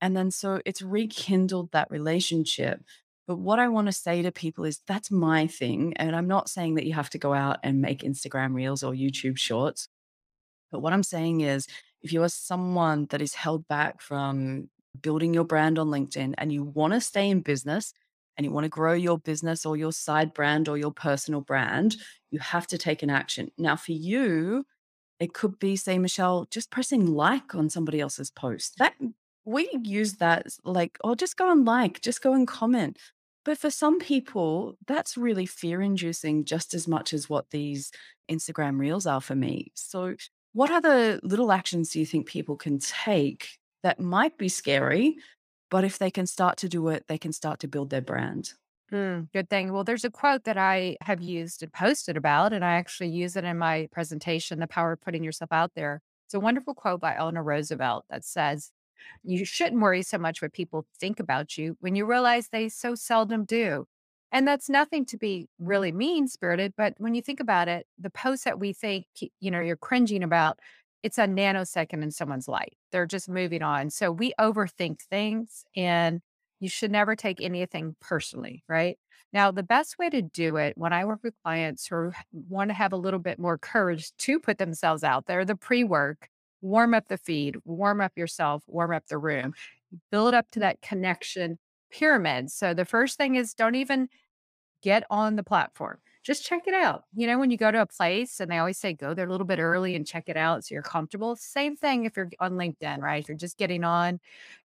And 0.00 0.16
then 0.16 0.30
so 0.30 0.60
it's 0.64 0.82
rekindled 0.82 1.72
that 1.72 1.90
relationship. 1.90 2.82
But 3.26 3.38
what 3.38 3.59
I 3.59 3.69
want 3.69 3.87
to 3.87 3.93
say 3.93 4.23
to 4.23 4.33
people 4.33 4.64
is 4.64 4.81
that's 4.87 5.11
my 5.11 5.47
thing. 5.47 5.93
And 5.97 6.17
I'm 6.17 6.29
not 6.29 6.49
saying 6.49 6.75
that 6.75 6.87
you 6.87 6.95
have 6.95 7.11
to 7.11 7.19
go 7.19 7.33
out 7.33 7.59
and 7.62 7.81
make 7.81 8.00
Instagram 8.00 8.55
reels 8.55 8.83
or 8.83 8.93
YouTube 8.93 9.38
shorts. 9.38 9.88
But 10.71 10.81
what 10.81 10.93
I'm 10.93 11.02
saying 11.02 11.43
is 11.43 11.69
if 12.02 12.12
you 12.12 12.23
are 12.23 12.29
someone 12.29 13.07
that 13.11 13.23
is 13.23 13.35
held 13.35 13.69
back 13.69 14.00
from 14.00 14.69
building 15.00 15.33
your 15.33 15.45
brand 15.45 15.79
on 15.79 15.88
LinkedIn 15.88 16.35
and 16.37 16.52
you 16.52 16.64
want 16.64 16.95
to 16.95 17.00
stay 17.00 17.31
in 17.31 17.41
business, 17.41 17.93
and 18.37 18.47
you 18.47 18.50
want 18.50 18.64
to 18.64 18.71
grow 18.71 18.95
your 18.95 19.19
business 19.19 19.67
or 19.67 19.76
your 19.76 19.93
side 19.93 20.33
brand 20.33 20.69
or 20.69 20.79
your 20.79 20.91
personal 20.91 21.41
brand, 21.41 21.97
you 22.31 22.38
have 22.38 22.67
to 22.69 22.79
take 22.79 23.02
an 23.02 23.11
action. 23.11 23.50
Now, 23.59 23.76
for 23.76 23.93
you, 23.93 24.64
it 25.21 25.35
could 25.35 25.59
be, 25.59 25.76
say, 25.76 25.99
Michelle, 25.99 26.47
just 26.50 26.71
pressing 26.71 27.07
like 27.07 27.55
on 27.55 27.69
somebody 27.69 28.00
else's 28.00 28.31
post. 28.31 28.79
That 28.79 28.95
we 29.44 29.68
use 29.82 30.14
that 30.14 30.46
like, 30.64 30.99
oh, 31.02 31.14
just 31.14 31.37
go 31.37 31.50
and 31.50 31.64
like, 31.64 32.00
just 32.00 32.22
go 32.22 32.34
and 32.34 32.46
comment. 32.46 32.99
But 33.44 33.58
for 33.58 33.70
some 33.70 33.99
people, 33.99 34.76
that's 34.87 35.16
really 35.16 35.46
fear 35.46 35.82
inducing 35.82 36.44
just 36.44 36.75
as 36.75 36.87
much 36.87 37.12
as 37.12 37.28
what 37.28 37.50
these 37.50 37.90
Instagram 38.30 38.78
reels 38.78 39.06
are 39.06 39.20
for 39.20 39.34
me. 39.34 39.72
So, 39.75 40.14
what 40.52 40.70
other 40.70 41.18
little 41.22 41.50
actions 41.50 41.90
do 41.90 41.99
you 41.99 42.06
think 42.06 42.26
people 42.26 42.56
can 42.56 42.78
take 42.78 43.58
that 43.82 43.99
might 43.99 44.38
be 44.38 44.49
scary, 44.49 45.16
but 45.70 45.82
if 45.82 45.99
they 45.99 46.11
can 46.11 46.26
start 46.26 46.58
to 46.58 46.68
do 46.68 46.88
it, 46.88 47.04
they 47.08 47.18
can 47.18 47.32
start 47.32 47.61
to 47.61 47.68
build 47.68 47.90
their 47.90 48.02
brand? 48.02 48.52
Mm, 48.92 49.32
good 49.32 49.49
thing. 49.49 49.72
Well, 49.72 49.84
there's 49.84 50.04
a 50.04 50.11
quote 50.11 50.44
that 50.44 50.58
I 50.58 50.96
have 51.00 51.22
used 51.22 51.62
and 51.62 51.72
posted 51.72 52.16
about, 52.16 52.52
and 52.52 52.62
I 52.64 52.75
actually 52.75 53.08
use 53.08 53.37
it 53.37 53.44
in 53.44 53.56
my 53.56 53.88
presentation, 53.90 54.61
The 54.61 54.66
Power 54.66 54.92
of 54.92 55.00
Putting 55.00 55.25
Yourself 55.25 55.50
Out 55.50 55.72
There. 55.75 56.02
It's 56.26 56.34
a 56.34 56.40
wonderful 56.40 56.75
quote 56.75 57.00
by 57.00 57.16
Eleanor 57.16 57.42
Roosevelt 57.42 58.04
that 58.11 58.25
says, 58.25 58.70
You 59.23 59.44
shouldn't 59.44 59.80
worry 59.80 60.02
so 60.02 60.18
much 60.18 60.42
what 60.42 60.52
people 60.52 60.87
think 60.99 61.21
about 61.21 61.56
you 61.56 61.76
when 61.80 61.94
you 61.94 62.06
realize 62.06 62.49
they 62.49 62.68
so 62.68 62.94
seldom 62.94 63.44
do. 63.44 63.87
And 64.32 64.49
that's 64.49 64.71
nothing 64.71 65.04
to 65.06 65.18
be 65.18 65.49
really 65.59 65.92
mean 65.92 66.26
spirited, 66.26 66.73
but 66.76 66.94
when 66.97 67.14
you 67.14 67.21
think 67.21 67.38
about 67.38 67.68
it, 67.68 67.87
the 67.99 68.09
posts 68.09 68.44
that 68.44 68.59
we 68.59 68.73
think, 68.73 69.04
you 69.40 69.50
know, 69.50 69.61
you're 69.61 69.76
cringing 69.76 70.23
about, 70.23 70.59
it's 71.02 71.18
a 71.18 71.26
nanosecond 71.26 72.02
in 72.02 72.11
someone's 72.11 72.49
life. 72.49 72.73
They're 72.92 73.06
just 73.06 73.28
moving 73.28 73.62
on. 73.62 73.90
So 73.90 74.11
we 74.11 74.32
overthink 74.40 75.02
things 75.02 75.64
and 75.76 76.21
you 76.61 76.71
should 76.71 76.90
never 76.90 77.14
take 77.14 77.42
anything 77.42 77.94
personally, 78.00 78.64
right? 78.68 78.97
Now, 79.32 79.50
the 79.50 79.62
best 79.62 79.99
way 79.99 80.11
to 80.11 80.23
do 80.23 80.56
it 80.56 80.76
when 80.76 80.92
I 80.92 81.04
work 81.04 81.21
with 81.23 81.35
clients 81.42 81.87
who 81.87 82.12
want 82.32 82.71
to 82.71 82.75
have 82.75 82.92
a 82.92 82.97
little 82.97 83.18
bit 83.18 83.38
more 83.38 83.59
courage 83.59 84.12
to 84.18 84.38
put 84.38 84.59
themselves 84.59 85.02
out 85.02 85.26
there, 85.26 85.44
the 85.44 85.56
pre 85.56 85.85
work, 85.85 86.28
warm 86.62 86.95
up 86.95 87.09
the 87.09 87.19
feed, 87.19 87.57
warm 87.64 88.00
up 88.00 88.12
yourself, 88.16 88.62
warm 88.66 88.92
up 88.92 89.07
the 89.09 89.19
room, 89.19 89.52
build 90.11 90.33
up 90.33 90.50
to 90.52 90.59
mm. 90.59 90.62
that 90.62 90.81
connection 90.81 91.59
pyramid. 91.90 92.50
So 92.50 92.73
the 92.73 92.87
first 92.87 93.19
thing 93.19 93.35
is 93.35 93.52
don't 93.52 93.75
even 93.75 94.09
get 94.83 95.04
on 95.11 95.37
the 95.37 95.42
platform. 95.42 95.99
Just 96.23 96.45
check 96.45 96.62
it 96.69 96.75
out. 96.75 97.02
You 97.14 97.26
know, 97.26 97.38
when 97.38 97.50
you 97.50 97.57
go 97.57 97.73
to 97.73 97.83
a 97.83 97.87
place 97.87 98.38
and 98.38 98.50
they 98.50 98.59
always 98.59 98.78
say 98.78 98.92
go 98.92 99.12
there 99.12 99.26
a 99.26 99.31
little 99.31 99.47
bit 99.47 99.59
early 99.59 99.97
and 99.97 100.07
check 100.07 100.28
it 100.28 100.37
out 100.37 100.64
so 100.64 100.73
you're 100.73 100.83
comfortable. 100.83 101.35
Same 101.35 101.76
thing 101.76 102.04
if 102.04 102.16
you're 102.16 102.31
on 102.38 102.52
LinkedIn, 102.52 102.99
right? 102.99 103.23
If 103.23 103.28
you're 103.28 103.37
just 103.37 103.59
getting 103.59 103.83
on, 103.83 104.21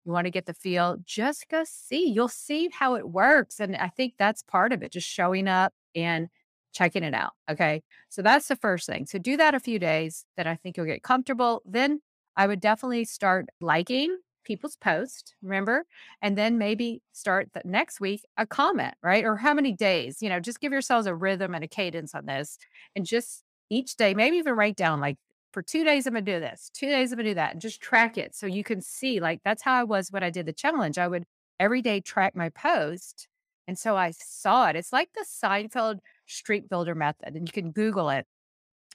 you 0.04 0.12
want 0.12 0.26
to 0.26 0.32
get 0.32 0.46
the 0.46 0.54
feel, 0.54 0.98
just 1.06 1.48
go 1.50 1.64
see. 1.66 2.10
You'll 2.10 2.28
see 2.28 2.70
how 2.74 2.96
it 2.96 3.10
works. 3.10 3.62
And 3.62 3.76
I 3.76 3.88
think 3.88 4.16
that's 4.18 4.44
part 4.44 4.74
of 4.74 4.84
it, 4.84 4.92
just 4.92 5.08
showing 5.08 5.48
up 5.48 5.74
and 5.96 6.28
checking 6.76 7.04
it 7.04 7.14
out. 7.14 7.32
Okay. 7.50 7.82
So 8.10 8.22
that's 8.22 8.48
the 8.48 8.56
first 8.56 8.86
thing. 8.86 9.06
So 9.06 9.18
do 9.18 9.38
that 9.38 9.56
a 9.56 9.60
few 9.60 9.80
days, 9.80 10.26
then 10.38 10.46
I 10.46 10.56
think 10.56 10.78
you'll 10.78 10.86
get 10.86 11.04
comfortable. 11.04 11.62
Then 11.66 12.02
I 12.36 12.48
would 12.48 12.60
definitely 12.60 13.06
start 13.06 13.48
liking 13.62 14.18
people's 14.44 14.76
post, 14.76 15.34
remember? 15.42 15.86
And 16.22 16.38
then 16.38 16.58
maybe 16.58 17.02
start 17.14 17.50
the 17.54 17.62
next 17.66 18.00
week 18.00 18.24
a 18.38 18.46
comment, 18.46 18.94
right? 19.02 19.24
Or 19.24 19.38
how 19.38 19.54
many 19.54 19.72
days, 19.72 20.22
you 20.22 20.30
know, 20.30 20.40
just 20.40 20.60
give 20.60 20.72
yourselves 20.72 21.08
a 21.08 21.16
rhythm 21.16 21.56
and 21.56 21.64
a 21.64 21.68
cadence 21.68 22.14
on 22.14 22.26
this. 22.26 22.58
And 22.96 23.06
just 23.06 23.44
each 23.70 23.96
day, 23.96 24.14
maybe 24.14 24.38
even 24.38 24.54
write 24.54 24.76
down 24.76 25.00
like 25.00 25.18
for 25.52 25.62
two 25.62 25.86
days, 25.86 26.06
I'm 26.06 26.14
gonna 26.14 26.26
do 26.26 26.40
this, 26.40 26.70
two 26.74 26.88
days, 26.88 27.12
I'm 27.12 27.18
gonna 27.18 27.30
do 27.30 27.36
that, 27.36 27.54
and 27.54 27.62
just 27.62 27.82
track 27.82 28.18
it 28.18 28.36
so 28.36 28.46
you 28.46 28.64
can 28.64 28.82
see. 28.82 29.20
Like 29.22 29.40
that's 29.46 29.64
how 29.64 29.74
I 29.74 29.84
was 29.84 30.12
when 30.12 30.22
I 30.24 30.30
did 30.30 30.46
the 30.46 30.54
challenge. 30.54 30.98
I 30.98 31.08
would 31.08 31.24
every 31.60 31.82
day 31.82 32.02
track 32.02 32.36
my 32.36 32.50
post. 32.50 33.28
And 33.68 33.80
so 33.80 33.96
I 33.98 34.12
saw 34.12 34.68
it. 34.68 34.76
It's 34.76 34.94
like 34.94 35.10
the 35.16 35.26
Seinfeld 35.26 36.00
streak 36.26 36.70
builder 36.70 36.96
method, 36.96 37.36
and 37.36 37.48
you 37.48 37.52
can 37.52 37.72
Google 37.72 38.10
it, 38.10 38.26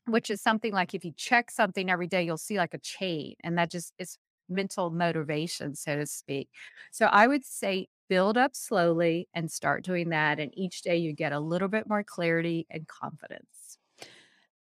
which 0.07 0.31
is 0.31 0.43
something 0.43 0.73
like 0.73 0.95
if 0.95 1.05
you 1.05 1.13
check 1.17 1.51
something 1.51 1.91
every 1.91 2.07
day, 2.07 2.23
you'll 2.23 2.39
see 2.39 2.59
like 2.59 2.75
a 2.75 2.79
chain. 2.79 3.35
And 3.45 3.59
that 3.59 3.71
just 3.71 3.95
is 3.99 4.19
mental 4.49 4.91
motivation, 4.91 5.75
so 5.75 5.97
to 5.97 6.07
speak. 6.07 6.49
So 6.93 7.07
I 7.07 7.27
would 7.27 7.45
say 7.45 7.89
build 8.09 8.37
up 8.37 8.57
slowly 8.57 9.29
and 9.35 9.51
start 9.51 9.85
doing 9.85 10.09
that. 10.11 10.41
And 10.41 10.53
each 10.57 10.83
day 10.83 10.97
you 10.97 11.13
get 11.13 11.33
a 11.33 11.41
little 11.41 11.69
bit 11.69 11.89
more 11.89 12.03
clarity 12.03 12.67
and 12.71 12.87
confidence. 12.89 13.79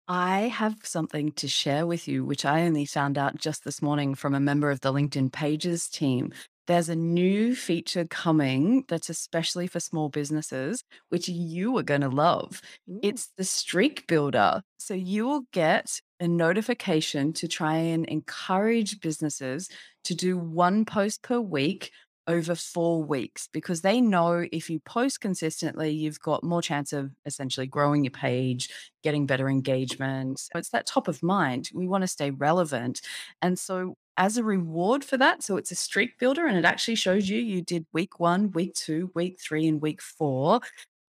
I 0.10 0.42
have 0.42 0.86
something 0.86 1.34
to 1.34 1.48
share 1.48 1.86
with 1.86 2.08
you, 2.08 2.24
which 2.24 2.46
I 2.46 2.62
only 2.62 2.86
found 2.86 3.18
out 3.18 3.38
just 3.38 3.66
this 3.66 3.82
morning 3.82 4.16
from 4.16 4.34
a 4.34 4.40
member 4.40 4.72
of 4.72 4.80
the 4.82 4.94
LinkedIn 4.94 5.32
Pages 5.34 5.90
team. 5.90 6.34
There's 6.68 6.90
a 6.90 6.96
new 6.96 7.56
feature 7.56 8.06
coming 8.06 8.84
that's 8.88 9.10
especially 9.10 9.68
for 9.68 9.80
small 9.80 10.10
businesses, 10.10 10.84
which 11.10 11.30
you 11.30 11.78
are 11.78 11.84
going 11.84 12.02
to 12.02 12.10
love. 12.10 12.62
Ooh. 12.90 13.00
It's 13.02 13.30
the 13.38 13.46
streak 13.46 14.06
builder. 14.08 14.62
So 14.78 14.94
you 14.94 15.26
will 15.26 15.44
get 15.54 16.02
a 16.20 16.28
notification 16.28 17.32
to 17.34 17.48
try 17.48 17.78
and 17.78 18.06
encourage 18.06 19.00
businesses 19.00 19.70
to 20.04 20.16
do 20.16 20.38
one 20.38 20.84
post 20.84 21.22
per 21.24 21.40
week 21.40 21.92
over 22.28 22.56
four 22.56 23.02
weeks 23.02 23.48
because 23.54 23.82
they 23.82 24.02
know 24.02 24.46
if 24.52 24.70
you 24.70 24.80
post 24.82 25.22
consistently, 25.22 25.92
you've 25.92 26.20
got 26.20 26.44
more 26.44 26.62
chance 26.62 26.92
of 26.92 27.12
essentially 27.26 27.68
growing 27.68 28.04
your 28.04 28.12
page, 28.12 28.70
getting 29.02 29.26
better 29.26 29.50
engagement. 29.50 30.40
So 30.40 30.52
it's 30.56 30.70
that 30.72 30.86
top 30.86 31.08
of 31.08 31.24
mind. 31.24 31.70
We 31.74 31.88
want 31.88 32.02
to 32.02 32.08
stay 32.08 32.32
relevant. 32.32 33.00
And 33.42 33.58
so 33.58 33.96
as 34.18 34.38
a 34.38 34.44
reward 34.44 35.04
for 35.04 35.18
that. 35.18 35.44
So 35.44 35.58
it's 35.58 35.72
a 35.72 35.76
streak 35.76 36.18
builder 36.20 36.46
and 36.48 36.58
it 36.58 36.66
actually 36.66 36.96
shows 36.96 37.30
you 37.30 37.40
you 37.40 37.62
did 37.62 37.86
week 37.94 38.20
one, 38.20 38.52
week 38.52 38.74
two, 38.74 39.12
week 39.16 39.40
three, 39.40 39.68
and 39.68 39.82
week 39.82 40.02
four. 40.02 40.60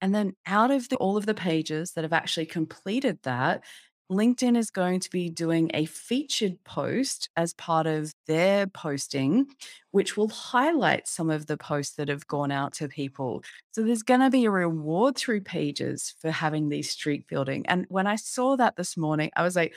And 0.01 0.15
then 0.15 0.35
out 0.47 0.71
of 0.71 0.89
the, 0.89 0.97
all 0.97 1.17
of 1.17 1.27
the 1.27 1.35
pages 1.35 1.93
that 1.93 2.05
have 2.05 2.13
actually 2.13 2.47
completed 2.47 3.19
that, 3.23 3.65
LinkedIn 4.11 4.57
is 4.57 4.71
going 4.71 5.01
to 5.01 5.11
be 5.11 5.29
doing 5.29 5.71
a 5.75 5.85
featured 5.85 6.63
post 6.65 7.29
as 7.37 7.53
part 7.55 7.87
of 7.87 8.15
their 8.27 8.67
posting, 8.67 9.47
which 9.91 10.17
will 10.17 10.29
highlight 10.29 11.07
some 11.07 11.29
of 11.29 11.47
the 11.47 11.59
posts 11.59 11.97
that 11.97 12.09
have 12.09 12.27
gone 12.27 12.51
out 12.51 12.73
to 12.75 12.89
people. 12.89 13.43
So 13.73 13.83
there's 13.83 14.03
going 14.03 14.21
to 14.21 14.31
be 14.31 14.47
a 14.47 14.51
reward 14.51 15.17
through 15.17 15.43
pages 15.43 16.15
for 16.21 16.31
having 16.31 16.69
these 16.69 16.91
streak 16.91 17.29
building. 17.29 17.67
And 17.67 17.85
when 17.91 18.07
I 18.07 18.17
saw 18.17 18.57
that 18.57 18.77
this 18.77 18.97
morning, 18.97 19.31
I 19.37 19.43
was 19.43 19.57
like, 19.57 19.75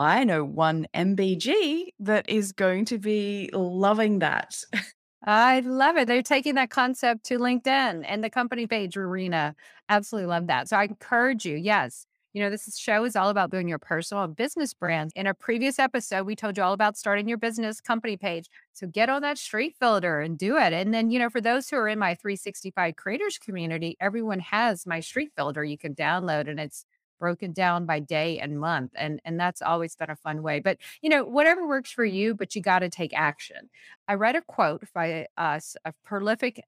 I 0.00 0.24
know 0.24 0.44
one 0.44 0.86
MBG 0.94 1.88
that 2.00 2.26
is 2.26 2.52
going 2.52 2.86
to 2.86 2.98
be 2.98 3.50
loving 3.52 4.20
that. 4.20 4.56
I 5.26 5.60
love 5.60 5.98
it. 5.98 6.08
They're 6.08 6.22
taking 6.22 6.54
that 6.54 6.70
concept 6.70 7.24
to 7.24 7.38
LinkedIn 7.38 8.06
and 8.08 8.24
the 8.24 8.30
company 8.30 8.66
page 8.66 8.96
arena. 8.96 9.54
Absolutely 9.90 10.28
love 10.28 10.46
that. 10.46 10.70
So 10.70 10.78
I 10.78 10.84
encourage 10.84 11.44
you, 11.44 11.54
yes. 11.54 12.06
You 12.32 12.42
know, 12.42 12.48
this 12.48 12.78
show 12.78 13.04
is 13.04 13.14
all 13.14 13.28
about 13.28 13.50
building 13.50 13.68
your 13.68 13.78
personal 13.78 14.24
and 14.24 14.34
business 14.34 14.72
brand. 14.72 15.10
In 15.16 15.26
a 15.26 15.34
previous 15.34 15.78
episode, 15.78 16.24
we 16.24 16.34
told 16.34 16.56
you 16.56 16.62
all 16.62 16.72
about 16.72 16.96
starting 16.96 17.28
your 17.28 17.36
business 17.36 17.82
company 17.82 18.16
page. 18.16 18.46
So 18.72 18.86
get 18.86 19.10
on 19.10 19.20
that 19.20 19.36
street 19.36 19.76
filter 19.78 20.20
and 20.20 20.38
do 20.38 20.56
it. 20.56 20.72
And 20.72 20.94
then, 20.94 21.10
you 21.10 21.18
know, 21.18 21.28
for 21.28 21.42
those 21.42 21.68
who 21.68 21.76
are 21.76 21.88
in 21.88 21.98
my 21.98 22.14
365 22.14 22.96
creators 22.96 23.36
community, 23.36 23.98
everyone 24.00 24.40
has 24.40 24.86
my 24.86 25.00
street 25.00 25.32
filter 25.36 25.62
you 25.62 25.76
can 25.76 25.94
download 25.94 26.48
and 26.48 26.58
it's 26.58 26.86
broken 27.20 27.52
down 27.52 27.86
by 27.86 28.00
day 28.00 28.40
and 28.40 28.58
month 28.58 28.90
and 28.96 29.20
and 29.24 29.38
that's 29.38 29.62
always 29.62 29.94
been 29.94 30.10
a 30.10 30.16
fun 30.16 30.42
way 30.42 30.58
but 30.58 30.78
you 31.02 31.08
know 31.08 31.22
whatever 31.24 31.68
works 31.68 31.92
for 31.92 32.04
you 32.04 32.34
but 32.34 32.56
you 32.56 32.62
got 32.62 32.80
to 32.80 32.88
take 32.88 33.12
action. 33.14 33.70
I 34.08 34.14
read 34.14 34.34
a 34.34 34.42
quote 34.42 34.82
by 34.92 35.28
us 35.36 35.76
a 35.84 35.92
prolific 36.04 36.64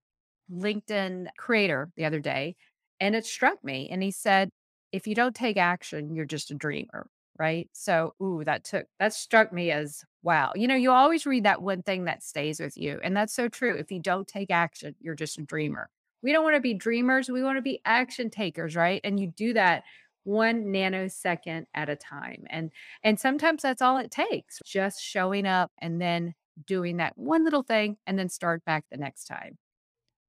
linkedin 0.52 1.26
creator 1.38 1.90
the 1.96 2.04
other 2.04 2.20
day 2.20 2.54
and 3.00 3.16
it 3.16 3.26
struck 3.26 3.64
me 3.64 3.88
and 3.90 4.02
he 4.02 4.10
said 4.12 4.50
if 4.92 5.06
you 5.06 5.14
don't 5.14 5.34
take 5.34 5.56
action 5.56 6.14
you're 6.14 6.24
just 6.26 6.50
a 6.50 6.54
dreamer 6.54 7.08
right? 7.38 7.68
So 7.72 8.14
ooh 8.22 8.42
that 8.44 8.64
took 8.64 8.86
that 9.00 9.14
struck 9.14 9.52
me 9.52 9.70
as 9.70 10.04
wow. 10.22 10.52
You 10.54 10.68
know 10.68 10.76
you 10.76 10.92
always 10.92 11.26
read 11.26 11.44
that 11.44 11.62
one 11.62 11.82
thing 11.82 12.04
that 12.04 12.22
stays 12.22 12.60
with 12.60 12.76
you 12.76 13.00
and 13.02 13.16
that's 13.16 13.34
so 13.34 13.48
true. 13.48 13.74
If 13.76 13.90
you 13.90 14.00
don't 14.00 14.28
take 14.28 14.50
action 14.50 14.94
you're 15.00 15.14
just 15.14 15.38
a 15.38 15.42
dreamer. 15.42 15.88
We 16.22 16.32
don't 16.32 16.44
want 16.44 16.56
to 16.56 16.60
be 16.60 16.74
dreamers 16.74 17.28
we 17.28 17.42
want 17.42 17.58
to 17.58 17.62
be 17.62 17.80
action 17.84 18.30
takers 18.30 18.76
right? 18.76 19.00
And 19.04 19.18
you 19.18 19.28
do 19.28 19.54
that 19.54 19.84
one 20.24 20.66
nanosecond 20.66 21.64
at 21.74 21.88
a 21.88 21.96
time. 21.96 22.44
And 22.50 22.70
and 23.02 23.18
sometimes 23.18 23.62
that's 23.62 23.82
all 23.82 23.98
it 23.98 24.10
takes. 24.10 24.58
Just 24.64 25.00
showing 25.02 25.46
up 25.46 25.70
and 25.80 26.00
then 26.00 26.34
doing 26.66 26.98
that 26.98 27.16
one 27.16 27.44
little 27.44 27.62
thing 27.62 27.96
and 28.06 28.18
then 28.18 28.28
start 28.28 28.64
back 28.64 28.84
the 28.90 28.98
next 28.98 29.24
time. 29.24 29.58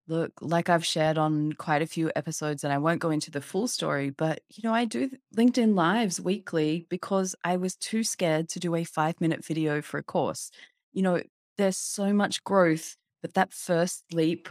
Look, 0.07 0.33
like 0.41 0.67
I've 0.69 0.85
shared 0.85 1.17
on 1.17 1.53
quite 1.53 1.81
a 1.81 1.87
few 1.87 2.11
episodes, 2.13 2.65
and 2.65 2.73
I 2.73 2.77
won't 2.77 2.99
go 2.99 3.09
into 3.09 3.31
the 3.31 3.39
full 3.39 3.67
story, 3.69 4.09
but 4.09 4.41
you 4.49 4.67
know, 4.67 4.73
I 4.73 4.83
do 4.83 5.09
LinkedIn 5.37 5.75
Lives 5.75 6.19
weekly 6.19 6.85
because 6.89 7.35
I 7.45 7.55
was 7.55 7.75
too 7.77 8.03
scared 8.03 8.49
to 8.49 8.59
do 8.59 8.75
a 8.75 8.83
five 8.83 9.21
minute 9.21 9.45
video 9.45 9.81
for 9.81 9.97
a 9.97 10.03
course. 10.03 10.51
You 10.91 11.03
know, 11.03 11.21
there's 11.57 11.77
so 11.77 12.11
much 12.11 12.43
growth, 12.43 12.97
but 13.21 13.33
that 13.35 13.53
first 13.53 14.03
leap, 14.11 14.49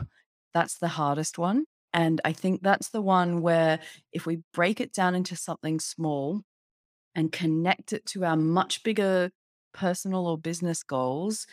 that's 0.54 0.78
the 0.78 0.88
hardest 0.88 1.38
one. 1.38 1.64
And 1.94 2.20
I 2.24 2.32
think 2.32 2.62
that's 2.62 2.88
the 2.88 3.02
one 3.02 3.42
where 3.42 3.80
if 4.12 4.26
we 4.26 4.40
break 4.52 4.80
it 4.80 4.92
down 4.92 5.14
into 5.14 5.36
something 5.36 5.80
small 5.80 6.42
and 7.14 7.30
connect 7.30 7.92
it 7.92 8.06
to 8.06 8.24
our 8.24 8.36
much 8.36 8.82
bigger 8.82 9.30
personal 9.74 10.26
or 10.26 10.38
business 10.38 10.82
goals, 10.82 11.46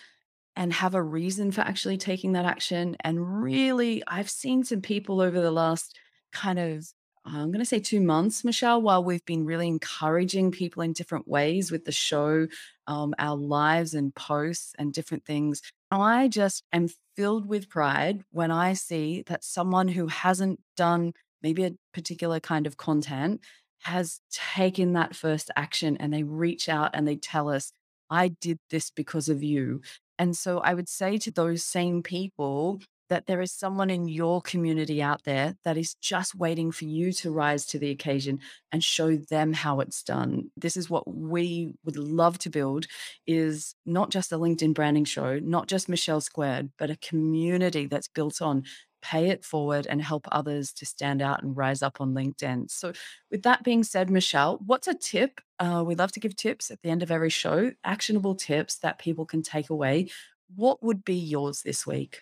and 0.55 0.73
have 0.73 0.93
a 0.93 1.01
reason 1.01 1.51
for 1.51 1.61
actually 1.61 1.97
taking 1.97 2.33
that 2.33 2.45
action. 2.45 2.97
And 2.99 3.41
really, 3.41 4.03
I've 4.07 4.29
seen 4.29 4.65
some 4.65 4.81
people 4.81 5.21
over 5.21 5.39
the 5.39 5.51
last 5.51 5.97
kind 6.33 6.59
of 6.59 6.91
I'm 7.25 7.51
going 7.51 7.59
to 7.59 7.65
say 7.65 7.79
two 7.79 8.01
months, 8.01 8.43
Michelle, 8.43 8.81
while 8.81 9.03
we've 9.03 9.25
been 9.25 9.45
really 9.45 9.67
encouraging 9.67 10.51
people 10.51 10.81
in 10.81 10.93
different 10.93 11.27
ways 11.27 11.71
with 11.71 11.85
the 11.85 11.91
show, 11.91 12.47
um, 12.87 13.13
our 13.19 13.35
lives 13.35 13.93
and 13.93 14.13
posts 14.15 14.73
and 14.79 14.93
different 14.93 15.25
things. 15.25 15.61
I 15.91 16.27
just 16.27 16.63
am 16.71 16.87
filled 17.15 17.47
with 17.47 17.69
pride 17.69 18.23
when 18.31 18.51
I 18.51 18.73
see 18.73 19.23
that 19.27 19.43
someone 19.43 19.87
who 19.87 20.07
hasn't 20.07 20.59
done 20.77 21.13
maybe 21.41 21.63
a 21.63 21.71
particular 21.93 22.39
kind 22.39 22.67
of 22.67 22.77
content 22.77 23.41
has 23.83 24.21
taken 24.31 24.93
that 24.93 25.15
first 25.15 25.49
action 25.55 25.97
and 25.97 26.13
they 26.13 26.23
reach 26.23 26.69
out 26.69 26.91
and 26.93 27.07
they 27.07 27.15
tell 27.15 27.49
us, 27.49 27.71
I 28.09 28.29
did 28.29 28.59
this 28.69 28.91
because 28.91 29.29
of 29.29 29.41
you. 29.41 29.81
And 30.17 30.35
so 30.35 30.59
I 30.59 30.73
would 30.73 30.89
say 30.89 31.17
to 31.17 31.31
those 31.31 31.63
same 31.63 32.03
people, 32.03 32.81
that 33.09 33.25
there 33.25 33.41
is 33.41 33.51
someone 33.51 33.89
in 33.89 34.07
your 34.07 34.41
community 34.41 35.01
out 35.01 35.23
there 35.23 35.55
that 35.63 35.77
is 35.77 35.95
just 35.95 36.35
waiting 36.35 36.71
for 36.71 36.85
you 36.85 37.11
to 37.13 37.31
rise 37.31 37.65
to 37.67 37.79
the 37.79 37.89
occasion 37.89 38.39
and 38.71 38.83
show 38.83 39.15
them 39.15 39.53
how 39.53 39.79
it's 39.79 40.03
done. 40.03 40.51
This 40.55 40.77
is 40.77 40.89
what 40.89 41.11
we 41.13 41.73
would 41.83 41.97
love 41.97 42.37
to 42.39 42.49
build 42.49 42.85
is 43.27 43.75
not 43.85 44.11
just 44.11 44.31
a 44.31 44.37
LinkedIn 44.37 44.73
branding 44.73 45.05
show, 45.05 45.39
not 45.39 45.67
just 45.67 45.89
Michelle 45.89 46.21
Squared, 46.21 46.71
but 46.77 46.89
a 46.89 46.97
community 46.97 47.85
that's 47.85 48.07
built 48.07 48.41
on 48.41 48.63
pay 49.01 49.29
it 49.29 49.45
forward 49.45 49.87
and 49.87 50.01
help 50.01 50.27
others 50.31 50.73
to 50.73 50.85
stand 50.85 51.21
out 51.21 51.41
and 51.41 51.55
rise 51.55 51.81
up 51.81 52.01
on 52.01 52.13
LinkedIn. 52.13 52.69
So, 52.69 52.91
with 53.31 53.43
that 53.43 53.63
being 53.63 53.83
said, 53.83 54.09
Michelle, 54.09 54.59
what's 54.65 54.87
a 54.87 54.93
tip? 54.93 55.41
Uh, 55.59 55.83
we 55.85 55.95
love 55.95 56.11
to 56.13 56.19
give 56.19 56.35
tips 56.35 56.71
at 56.71 56.81
the 56.81 56.89
end 56.89 57.03
of 57.03 57.11
every 57.11 57.29
show, 57.29 57.71
actionable 57.83 58.35
tips 58.35 58.77
that 58.79 58.99
people 58.99 59.25
can 59.25 59.41
take 59.41 59.69
away. 59.69 60.09
What 60.55 60.83
would 60.83 61.05
be 61.05 61.15
yours 61.15 61.61
this 61.61 61.85
week? 61.85 62.21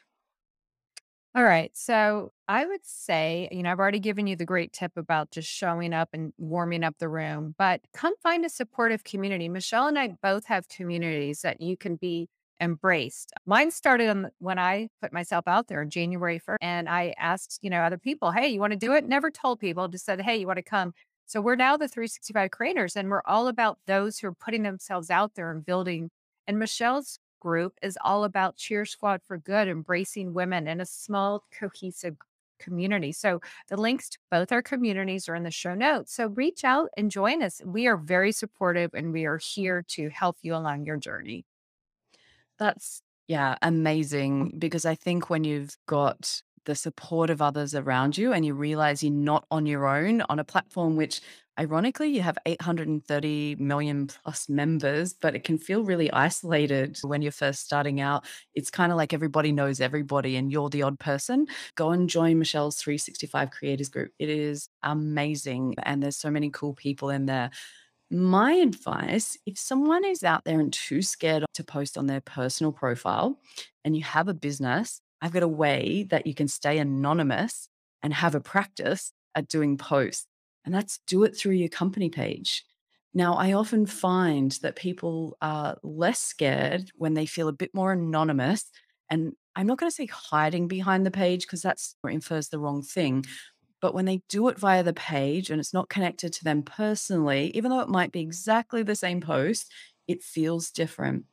All 1.37 1.43
right. 1.43 1.69
So 1.77 2.31
I 2.47 2.65
would 2.65 2.83
say, 2.83 3.47
you 3.51 3.61
know, 3.61 3.71
I've 3.71 3.77
already 3.77 3.99
given 3.99 4.25
you 4.25 4.35
the 4.35 4.43
great 4.43 4.73
tip 4.73 4.93
about 4.97 5.29
just 5.29 5.47
showing 5.47 5.93
up 5.93 6.09
and 6.11 6.33
warming 6.39 6.83
up 6.83 6.95
the 6.97 7.09
room, 7.09 7.53
but 7.59 7.81
come 7.93 8.15
find 8.23 8.43
a 8.43 8.49
supportive 8.49 9.03
community. 9.03 9.47
Michelle 9.47 9.85
and 9.85 9.99
I 9.99 10.15
both 10.23 10.45
have 10.45 10.67
communities 10.67 11.41
that 11.41 11.61
you 11.61 11.77
can 11.77 11.95
be 11.95 12.27
embraced. 12.59 13.33
Mine 13.45 13.69
started 13.69 14.31
when 14.39 14.57
I 14.57 14.87
put 14.99 15.13
myself 15.13 15.43
out 15.45 15.67
there 15.67 15.81
on 15.81 15.91
January 15.91 16.39
1st 16.39 16.55
and 16.59 16.89
I 16.89 17.13
asked, 17.19 17.59
you 17.61 17.69
know, 17.69 17.81
other 17.81 17.99
people, 17.99 18.31
hey, 18.31 18.47
you 18.47 18.59
want 18.59 18.73
to 18.73 18.79
do 18.79 18.93
it? 18.93 19.07
Never 19.07 19.29
told 19.29 19.59
people, 19.59 19.87
just 19.89 20.05
said, 20.05 20.19
hey, 20.21 20.37
you 20.37 20.47
want 20.47 20.57
to 20.57 20.63
come? 20.63 20.93
So 21.27 21.39
we're 21.39 21.55
now 21.55 21.77
the 21.77 21.87
365 21.87 22.49
creators 22.49 22.95
and 22.95 23.11
we're 23.11 23.21
all 23.27 23.47
about 23.47 23.77
those 23.85 24.17
who 24.17 24.29
are 24.29 24.33
putting 24.33 24.63
themselves 24.63 25.11
out 25.11 25.35
there 25.35 25.51
and 25.51 25.63
building. 25.63 26.09
And 26.47 26.57
Michelle's 26.57 27.19
group 27.39 27.73
is 27.81 27.97
all 28.03 28.23
about 28.23 28.57
Cheer 28.57 28.85
Squad 28.85 29.21
for 29.23 29.37
Good, 29.37 29.67
embracing 29.67 30.33
women 30.33 30.67
in 30.67 30.81
a 30.81 30.85
small, 30.85 31.43
cohesive 31.57 32.15
community. 32.59 33.11
So 33.11 33.39
the 33.67 33.77
links 33.77 34.09
to 34.09 34.17
both 34.31 34.51
our 34.51 34.61
communities 34.61 35.29
are 35.29 35.35
in 35.35 35.43
the 35.43 35.51
show 35.51 35.75
notes. 35.75 36.13
So 36.13 36.27
reach 36.27 36.63
out 36.63 36.89
and 36.97 37.11
join 37.11 37.43
us. 37.43 37.61
We 37.63 37.87
are 37.87 37.97
very 37.97 38.31
supportive 38.31 38.93
and 38.93 39.13
we 39.13 39.25
are 39.25 39.37
here 39.37 39.83
to 39.89 40.09
help 40.09 40.37
you 40.41 40.55
along 40.55 40.85
your 40.85 40.97
journey. 40.97 41.45
That's, 42.57 43.01
yeah, 43.27 43.57
amazing. 43.61 44.55
Because 44.57 44.85
I 44.85 44.95
think 44.95 45.29
when 45.29 45.43
you've 45.43 45.77
got 45.85 46.41
the 46.67 46.75
support 46.75 47.29
of 47.29 47.41
others 47.41 47.73
around 47.73 48.17
you 48.17 48.33
and 48.33 48.45
you 48.45 48.53
realize 48.53 49.01
you're 49.01 49.11
not 49.11 49.45
on 49.49 49.65
your 49.65 49.87
own 49.87 50.21
on 50.29 50.37
a 50.37 50.43
platform 50.43 50.97
which 50.97 51.21
ironically 51.57 52.09
you 52.09 52.21
have 52.21 52.37
830 52.45 53.55
million 53.55 54.07
plus 54.07 54.49
members 54.49 55.13
but 55.13 55.33
it 55.33 55.45
can 55.45 55.57
feel 55.57 55.83
really 55.83 56.11
isolated 56.11 56.99
when 57.03 57.21
you're 57.21 57.31
first 57.31 57.63
starting 57.63 58.01
out. 58.01 58.25
It's 58.53 58.69
kind 58.69 58.91
of 58.91 58.97
like 58.97 59.13
everybody 59.13 59.53
knows 59.53 59.79
everybody 59.79 60.35
and 60.35 60.51
you're 60.51 60.69
the 60.69 60.83
odd 60.83 60.99
person. 60.99 61.47
Go 61.75 61.91
and 61.91 62.09
join 62.09 62.37
michelle's 62.37 62.75
365 62.75 63.49
creators 63.49 63.87
group. 63.87 64.11
It 64.19 64.29
is 64.29 64.67
amazing 64.83 65.75
and 65.83 66.03
there's 66.03 66.17
so 66.17 66.29
many 66.29 66.49
cool 66.49 66.73
people 66.73 67.09
in 67.09 67.27
there. 67.27 67.49
My 68.11 68.51
advice 68.51 69.37
if 69.45 69.57
someone 69.57 70.03
is 70.03 70.21
out 70.21 70.43
there 70.43 70.59
and 70.59 70.73
too 70.73 71.01
scared 71.01 71.45
to 71.53 71.63
post 71.63 71.97
on 71.97 72.07
their 72.07 72.21
personal 72.21 72.73
profile 72.73 73.39
and 73.85 73.95
you 73.95 74.03
have 74.03 74.27
a 74.27 74.33
business 74.33 75.01
I've 75.21 75.33
got 75.33 75.43
a 75.43 75.47
way 75.47 76.05
that 76.09 76.27
you 76.27 76.33
can 76.33 76.47
stay 76.47 76.77
anonymous 76.77 77.69
and 78.03 78.13
have 78.13 78.35
a 78.35 78.41
practice 78.41 79.11
at 79.35 79.47
doing 79.47 79.77
posts. 79.77 80.27
And 80.65 80.73
that's 80.73 80.99
do 81.07 81.23
it 81.23 81.35
through 81.35 81.53
your 81.53 81.69
company 81.69 82.09
page. 82.09 82.65
Now, 83.13 83.35
I 83.35 83.53
often 83.53 83.85
find 83.85 84.51
that 84.61 84.75
people 84.75 85.37
are 85.41 85.77
less 85.81 86.19
scared 86.19 86.91
when 86.95 87.13
they 87.13 87.25
feel 87.25 87.47
a 87.47 87.53
bit 87.53 87.73
more 87.73 87.93
anonymous. 87.93 88.65
And 89.09 89.33
I'm 89.55 89.65
not 89.65 89.79
going 89.79 89.89
to 89.89 89.95
say 89.95 90.05
hiding 90.05 90.67
behind 90.67 91.05
the 91.05 91.11
page 91.11 91.41
because 91.41 91.61
that's 91.61 91.95
infers 92.07 92.49
the 92.49 92.59
wrong 92.59 92.83
thing. 92.83 93.25
But 93.81 93.93
when 93.93 94.05
they 94.05 94.21
do 94.29 94.47
it 94.49 94.59
via 94.59 94.83
the 94.83 94.93
page 94.93 95.49
and 95.49 95.59
it's 95.59 95.73
not 95.73 95.89
connected 95.89 96.33
to 96.33 96.43
them 96.43 96.63
personally, 96.63 97.51
even 97.55 97.71
though 97.71 97.79
it 97.79 97.89
might 97.89 98.11
be 98.11 98.21
exactly 98.21 98.83
the 98.83 98.95
same 98.95 99.21
post, 99.21 99.71
it 100.07 100.21
feels 100.21 100.71
different. 100.71 101.25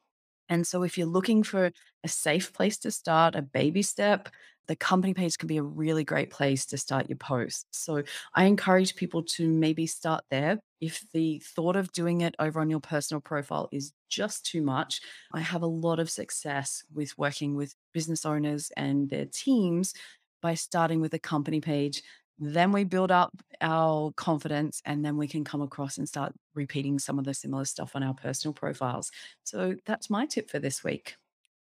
And 0.55 0.67
so, 0.67 0.83
if 0.83 0.97
you're 0.99 1.07
looking 1.07 1.43
for 1.43 1.71
a 2.05 2.09
safe 2.09 2.53
place 2.53 2.79
to 2.79 2.91
start, 2.91 3.35
a 3.35 3.43
baby 3.43 3.83
step, 3.83 4.29
the 4.67 4.77
company 4.77 5.13
page 5.15 5.37
can 5.37 5.47
be 5.47 5.59
a 5.59 5.63
really 5.63 6.05
great 6.05 6.31
place 6.31 6.65
to 6.67 6.79
start 6.79 7.09
your 7.09 7.19
post. 7.19 7.67
So, 7.73 8.03
I 8.35 8.45
encourage 8.45 8.97
people 8.97 9.23
to 9.37 9.49
maybe 9.49 9.87
start 9.87 10.25
there. 10.31 10.59
If 10.81 11.05
the 11.13 11.43
thought 11.45 11.77
of 11.77 11.93
doing 11.93 12.21
it 12.21 12.35
over 12.39 12.61
on 12.61 12.71
your 12.71 12.81
personal 12.81 13.21
profile 13.21 13.69
is 13.73 13.93
just 14.09 14.47
too 14.47 14.63
much, 14.63 15.01
I 15.33 15.41
have 15.41 15.63
a 15.63 15.67
lot 15.67 15.99
of 15.99 16.11
success 16.11 16.83
with 16.93 17.17
working 17.19 17.57
with 17.57 17.75
business 17.93 18.25
owners 18.25 18.71
and 18.77 19.11
their 19.11 19.27
teams 19.27 19.95
by 20.43 20.55
starting 20.55 21.01
with 21.01 21.15
a 21.15 21.19
company 21.19 21.61
page 21.61 22.03
then 22.39 22.73
we 22.73 22.85
build 22.85 23.11
up 23.11 23.33
our 23.61 24.13
confidence 24.13 24.83
and 24.85 25.05
then 25.05 25.17
we 25.17 25.29
can 25.29 25.45
come 25.45 25.63
across 25.63 25.99
and 25.99 26.09
start 26.09 26.33
repeating 26.55 26.99
some 26.99 27.19
of 27.19 27.25
the 27.25 27.35
similar 27.35 27.65
stuff 27.65 27.93
on 27.95 28.03
our 28.03 28.15
personal 28.15 28.53
profiles. 28.53 29.11
So 29.45 29.77
that's 29.87 30.11
my 30.11 30.27
tip 30.27 30.51
for 30.51 30.59
this 30.59 30.83
week. 30.83 31.17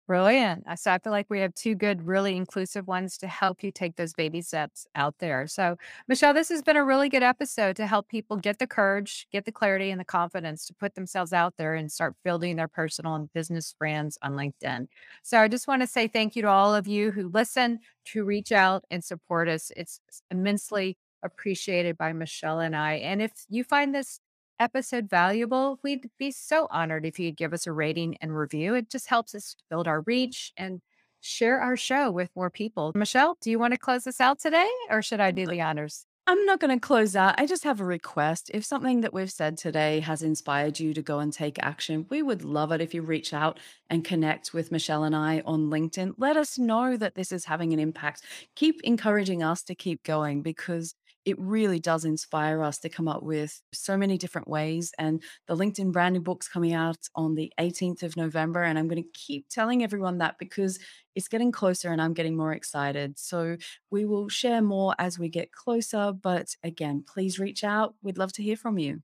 Brilliant. 0.09 0.65
So 0.81 0.91
I 0.91 0.99
feel 0.99 1.13
like 1.13 1.31
we 1.31 1.39
have 1.41 1.55
two 1.55 1.77
good, 1.77 2.03
really 2.07 2.37
inclusive 2.37 2.89
ones 2.89 3.17
to 3.19 3.29
help 3.29 3.63
you 3.63 3.71
take 3.71 3.95
those 3.97 4.13
baby 4.13 4.43
steps 4.43 4.85
out 4.97 5.15
there. 5.21 5.47
So, 5.47 5.77
Michelle, 6.09 6.35
this 6.35 6.49
has 6.49 6.61
been 6.61 6.77
a 6.77 6.85
really 6.85 7.09
good 7.09 7.23
episode 7.23 7.77
to 7.77 7.87
help 7.87 8.09
people 8.09 8.37
get 8.37 8.59
the 8.59 8.67
courage, 8.67 9.29
get 9.31 9.45
the 9.45 9.53
clarity, 9.53 9.91
and 9.91 10.01
the 10.01 10.05
confidence 10.05 10.67
to 10.67 10.75
put 10.75 10.97
themselves 10.97 11.33
out 11.33 11.55
there 11.57 11.75
and 11.75 11.91
start 11.91 12.15
building 12.25 12.57
their 12.57 12.69
personal 12.69 13.15
and 13.15 13.33
business 13.33 13.73
brands 13.79 14.19
on 14.23 14.33
LinkedIn. 14.33 14.89
So, 15.23 15.39
I 15.39 15.47
just 15.47 15.69
want 15.69 15.83
to 15.83 15.87
say 15.87 16.09
thank 16.09 16.35
you 16.35 16.43
to 16.43 16.49
all 16.49 16.75
of 16.75 16.89
you 16.89 17.13
who 17.13 17.29
listen, 17.29 17.79
to 18.07 18.25
reach 18.25 18.51
out 18.51 18.85
and 18.91 19.05
support 19.05 19.49
us. 19.49 19.71
It's 19.77 20.01
immensely 20.33 20.97
appreciated 21.23 21.97
by 21.97 22.13
Michelle 22.13 22.59
and 22.59 22.75
I. 22.75 22.95
And 22.95 23.23
if 23.23 23.33
you 23.49 23.63
find 23.63 23.95
this 23.95 24.19
episode 24.63 25.11
valuable, 25.11 25.79
we'd 25.83 26.09
be 26.19 26.31
so 26.31 26.69
honored 26.71 27.05
if 27.05 27.19
you'd 27.19 27.37
give 27.37 27.53
us 27.53 27.67
a 27.67 27.73
rating 27.73 28.17
and 28.21 28.37
review. 28.37 28.75
It 28.75 28.89
just 28.89 29.09
helps 29.09 29.35
us 29.35 29.57
build 29.69 29.89
our 29.89 30.01
reach 30.03 30.53
and 30.57 30.81
share 31.21 31.61
our 31.61 31.77
show 31.77 32.11
with 32.11 32.31
more 32.35 32.51
people. 32.51 32.93
Michelle, 32.95 33.37
do 33.41 33.51
you 33.51 33.59
want 33.59 33.73
to 33.75 33.79
close 33.79 34.07
us 34.07 34.21
out 34.21 34.41
today 34.41 34.71
or 34.89 35.03
should 35.03 35.21
I 35.21 35.33
do 35.33 35.47
the 35.47 35.61
honors? 35.61 36.07
I'm 36.25 36.45
not 36.47 36.61
going 36.61 36.79
to 36.79 36.81
close 36.81 37.17
out. 37.17 37.35
I 37.39 37.47
just 37.47 37.65
have 37.65 37.81
a 37.81 37.85
request. 37.85 38.49
If 38.55 38.65
something 38.65 39.01
that 39.01 39.13
we've 39.13 39.31
said 39.31 39.59
today 39.59 39.99
has 40.01 40.23
inspired 40.23 40.79
you 40.79 40.95
to 40.95 41.03
go 41.03 41.19
and 41.19 41.33
take 41.33 41.61
action, 41.61 42.07
we 42.11 42.23
would 42.23 42.45
love 42.45 42.71
it 42.71 42.81
if 42.81 42.95
you 42.95 43.03
reach 43.03 43.35
out 43.35 43.59
and 43.91 44.05
connect 44.05 44.55
with 44.55 44.71
Michelle 44.71 45.03
and 45.03 45.17
I 45.17 45.43
on 45.45 45.69
LinkedIn. 45.69 46.15
Let 46.19 46.37
us 46.37 46.61
know 46.61 46.97
that 46.97 47.17
this 47.17 47.33
is 47.33 47.47
having 47.47 47.73
an 47.73 47.81
impact. 47.81 48.23
Keep 48.55 48.83
encouraging 48.85 49.43
us 49.43 49.65
to 49.65 49.75
keep 49.75 50.05
going 50.05 50.43
because 50.43 50.95
it 51.25 51.39
really 51.39 51.79
does 51.79 52.05
inspire 52.05 52.63
us 52.63 52.79
to 52.79 52.89
come 52.89 53.07
up 53.07 53.23
with 53.23 53.61
so 53.73 53.97
many 53.97 54.19
different 54.19 54.49
ways. 54.49 54.93
And 54.99 55.23
the 55.47 55.57
LinkedIn 55.57 55.93
branding 55.93 56.23
book's 56.23 56.49
coming 56.49 56.73
out 56.73 56.97
on 57.15 57.35
the 57.35 57.53
18th 57.61 58.03
of 58.03 58.17
November. 58.17 58.63
And 58.63 58.79
I'm 58.79 58.89
going 58.89 59.03
to 59.03 59.09
keep 59.15 59.49
telling 59.49 59.85
everyone 59.85 60.19
that 60.19 60.37
because 60.39 60.79
it's 61.15 61.29
getting 61.29 61.53
closer 61.53 61.91
and 61.91 62.03
I'm 62.03 62.15
getting 62.15 62.37
more 62.37 62.53
excited. 62.53 63.19
So 63.19 63.57
we 63.91 64.05
will 64.05 64.29
share 64.29 64.63
more 64.63 64.95
as 64.99 65.19
we 65.19 65.29
get 65.29 65.53
closer. 65.53 66.13
But 66.13 66.57
again, 66.65 67.05
please 67.07 67.39
reach 67.39 67.63
out. 67.63 67.95
We'd 68.03 68.19
love 68.19 68.33
to 68.35 68.43
hear 68.43 68.57
from 68.57 68.79
you. 68.79 69.03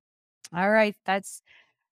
All 0.55 0.71
right. 0.71 0.97
That's 1.05 1.43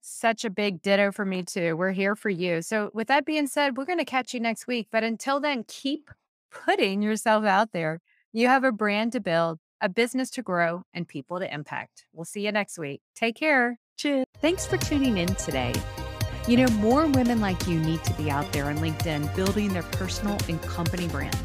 such 0.00 0.44
a 0.44 0.50
big 0.50 0.82
ditto 0.82 1.12
for 1.12 1.24
me, 1.24 1.42
too. 1.42 1.76
We're 1.76 1.92
here 1.92 2.14
for 2.14 2.30
you. 2.30 2.62
So, 2.62 2.90
with 2.94 3.08
that 3.08 3.26
being 3.26 3.48
said, 3.48 3.76
we're 3.76 3.84
going 3.84 3.98
to 3.98 4.04
catch 4.04 4.32
you 4.32 4.40
next 4.40 4.66
week. 4.66 4.88
But 4.92 5.02
until 5.02 5.40
then, 5.40 5.64
keep 5.66 6.10
putting 6.50 7.02
yourself 7.02 7.44
out 7.44 7.72
there. 7.72 8.00
You 8.32 8.46
have 8.46 8.64
a 8.64 8.72
brand 8.72 9.12
to 9.12 9.20
build 9.20 9.58
a 9.80 9.88
business 9.88 10.30
to 10.30 10.42
grow, 10.42 10.82
and 10.94 11.06
people 11.06 11.38
to 11.38 11.52
impact. 11.52 12.06
We'll 12.12 12.24
see 12.24 12.44
you 12.44 12.52
next 12.52 12.78
week. 12.78 13.02
Take 13.14 13.36
care. 13.36 13.78
Cheers. 13.96 14.24
Thanks 14.40 14.66
for 14.66 14.76
tuning 14.76 15.18
in 15.18 15.34
today. 15.36 15.72
You 16.48 16.58
know, 16.58 16.68
more 16.74 17.06
women 17.06 17.40
like 17.40 17.66
you 17.66 17.80
need 17.80 18.04
to 18.04 18.12
be 18.14 18.30
out 18.30 18.52
there 18.52 18.66
on 18.66 18.78
LinkedIn 18.78 19.34
building 19.34 19.72
their 19.72 19.82
personal 19.82 20.38
and 20.48 20.60
company 20.62 21.08
brands. 21.08 21.38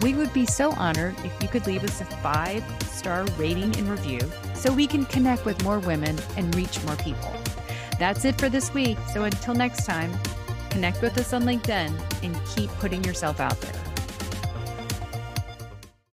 We 0.00 0.14
would 0.14 0.32
be 0.32 0.46
so 0.46 0.72
honored 0.72 1.14
if 1.24 1.42
you 1.42 1.48
could 1.48 1.66
leave 1.66 1.84
us 1.84 2.00
a 2.00 2.04
five 2.04 2.64
star 2.84 3.24
rating 3.36 3.76
and 3.76 3.88
review 3.88 4.20
so 4.54 4.72
we 4.72 4.86
can 4.86 5.04
connect 5.06 5.44
with 5.44 5.62
more 5.64 5.78
women 5.80 6.18
and 6.36 6.54
reach 6.54 6.82
more 6.84 6.96
people. 6.96 7.32
That's 7.98 8.24
it 8.24 8.38
for 8.38 8.48
this 8.48 8.72
week. 8.74 8.98
So 9.12 9.24
until 9.24 9.54
next 9.54 9.86
time, 9.86 10.12
Connect 10.72 11.02
with 11.02 11.18
us 11.18 11.34
on 11.34 11.42
LinkedIn 11.42 11.92
and 12.22 12.46
keep 12.46 12.70
putting 12.80 13.04
yourself 13.04 13.40
out 13.40 13.60
there. 13.60 13.91